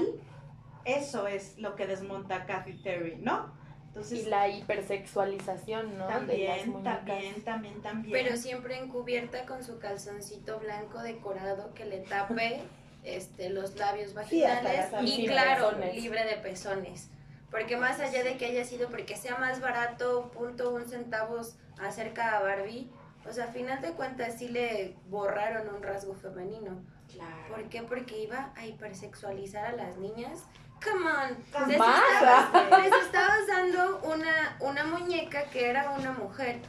[0.85, 3.53] eso es lo que desmonta Kathy Terry, ¿no?
[3.97, 6.07] Entonces, Y la hipersexualización, ¿no?
[6.07, 7.07] de las también, muñecas.
[7.07, 8.13] también, también, también.
[8.13, 12.61] Pero siempre encubierta con su calzoncito blanco decorado que le tape
[13.05, 15.95] este, los labios vaginales y claro, pezones.
[15.95, 17.09] libre de pezones.
[17.51, 22.37] Porque más allá de que haya sido porque sea más barato, punto un centavos acerca
[22.37, 22.91] a Barbie,
[23.27, 26.83] o sea, a final de cuentas sí le borraron un rasgo femenino.
[27.11, 27.55] Claro.
[27.55, 27.83] ¿Por qué?
[27.83, 30.45] Porque iba a hipersexualizar a las niñas.
[30.83, 31.69] Come on.
[31.69, 36.61] Les estabas, les estabas dando una, una muñeca que era una mujer.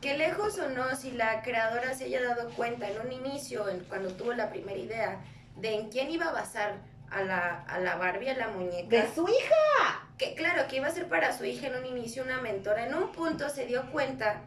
[0.00, 3.80] Que lejos o no, si la creadora se haya dado cuenta en un inicio, en-
[3.84, 5.20] cuando tuvo la primera idea,
[5.56, 6.74] de en quién iba a basar
[7.10, 8.88] a la, a la Barbie, a la muñeca.
[8.88, 10.06] De su hija.
[10.18, 12.94] que claro, que iba a ser para su hija en un inicio una mentora, en
[12.94, 14.42] un punto se dio cuenta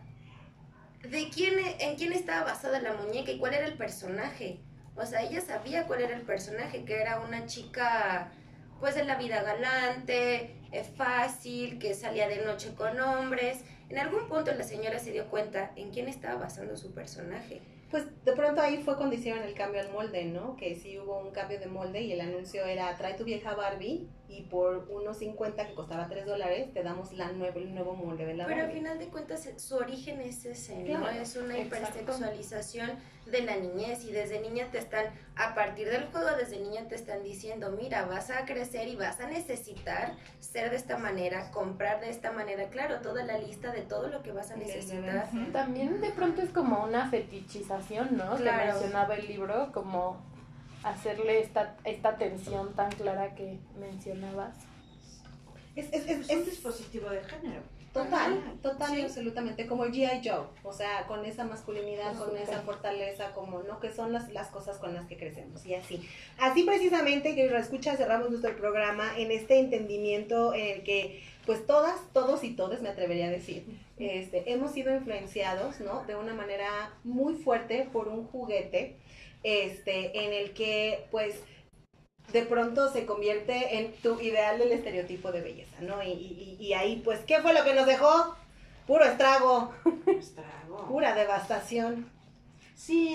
[1.02, 4.60] de quién, e- en quién estaba basada la muñeca y cuál era el personaje.
[4.96, 8.32] O sea, ella sabía cuál era el personaje, que era una chica,
[8.80, 13.64] pues de la vida galante, eh, fácil, que salía de noche con hombres.
[13.90, 17.62] En algún punto la señora se dio cuenta en quién estaba basando su personaje.
[17.92, 20.56] Pues de pronto ahí fue cuando hicieron el cambio al molde, ¿no?
[20.56, 24.08] Que sí hubo un cambio de molde y el anuncio era trae tu vieja Barbie
[24.30, 28.26] y por unos 50 que costaba 3 dólares te damos la nuevo, el nuevo molde
[28.26, 31.00] de la Pero al final de cuentas eh, su origen es ese, ¿no?
[31.00, 31.98] Claro, es una exacto.
[31.98, 32.92] hipersexualización
[33.26, 36.96] de la niñez y desde niña te están, a partir del juego desde niña te
[36.96, 42.00] están diciendo, mira, vas a crecer y vas a necesitar ser de esta manera, comprar
[42.00, 45.30] de esta manera, claro, toda la lista de todo lo que vas a necesitar.
[45.52, 48.36] También de pronto es como una fetichización, ¿no?
[48.36, 48.74] Que Claro.
[48.74, 50.18] mencionaba el libro, como
[50.84, 54.56] hacerle esta, esta tensión tan clara que mencionabas.
[55.76, 57.62] Es, es, es, Es un dispositivo de género.
[57.94, 59.02] total, Ajá, total y sí.
[59.04, 60.28] absolutamente como el G.I.
[60.28, 63.80] Joe, o sea, con esa masculinidad, con esa fortaleza, como, ¿no?
[63.80, 66.08] Que son las, las cosas con las que crecemos y así.
[66.38, 71.96] Así precisamente, que escucha, cerramos nuestro programa en este entendimiento en el que, pues todas,
[72.14, 73.66] todos y todas, me atrevería a decir,
[73.98, 76.04] este, hemos sido influenciados, ¿no?
[76.06, 78.98] De una manera muy fuerte por un juguete,
[79.44, 81.42] este, en el que, pues,
[82.34, 86.04] de pronto se convierte en tu ideal del estereotipo de belleza, ¿no?
[86.04, 88.36] Y, y- y ahí, pues, ¿qué fue lo que nos dejó?
[88.86, 89.74] Puro estrago,
[90.08, 90.88] Estrago.
[90.88, 92.10] pura devastación.
[92.76, 93.10] Sí,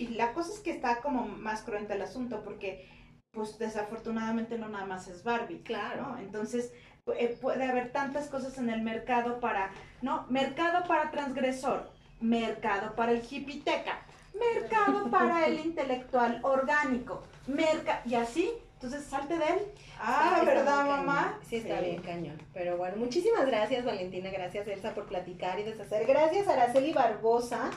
[0.00, 2.86] y, la cosa es que está como más cruenta el asunto porque,
[3.32, 5.62] pues desafortunadamente no nada más es Barbie.
[5.62, 6.02] Claro.
[6.12, 6.18] ¿no?
[6.18, 6.72] Entonces,
[7.16, 9.70] eh, puede haber tantas cosas en el mercado para,
[10.02, 10.26] ¿no?
[10.28, 11.90] Mercado para transgresor,
[12.20, 14.04] mercado para el hipiteca,
[14.38, 18.50] mercado para el intelectual orgánico, merca y así.
[18.74, 19.58] Entonces, salte de él.
[20.00, 21.40] Ah, Está- ¿verdad, mamá?
[21.48, 22.40] Sí, está bien cañón.
[22.54, 24.30] Pero bueno, muchísimas gracias, Valentina.
[24.30, 26.06] Gracias, Elsa, por platicar y deshacer.
[26.06, 27.70] Gracias, Araceli Barbosa.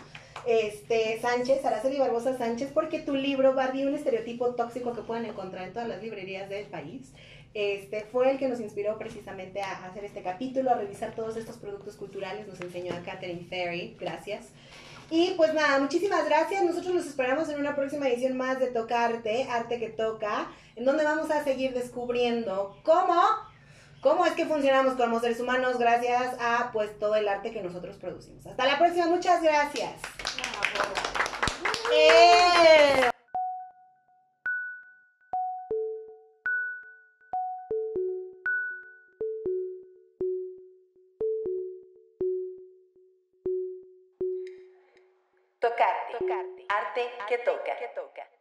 [0.45, 5.67] Este, Sánchez, Araceli Barbosa Sánchez, porque tu libro, Barbie, un estereotipo tóxico que pueden encontrar
[5.67, 7.13] en todas las librerías del país,
[7.53, 11.57] este, fue el que nos inspiró precisamente a hacer este capítulo, a revisar todos estos
[11.57, 14.49] productos culturales, nos enseñó a Catherine Ferry, gracias.
[15.11, 19.43] Y pues nada, muchísimas gracias, nosotros los esperamos en una próxima edición más de Tocarte,
[19.43, 23.21] Arte que Toca, en donde vamos a seguir descubriendo cómo,
[23.99, 27.97] cómo es que funcionamos como seres humanos gracias a pues todo el arte que nosotros
[27.97, 28.45] producimos.
[28.45, 29.95] Hasta la próxima, muchas gracias.
[31.93, 33.10] ¡Eh!
[45.71, 46.65] Tocarte.
[46.69, 48.40] Arte que toca.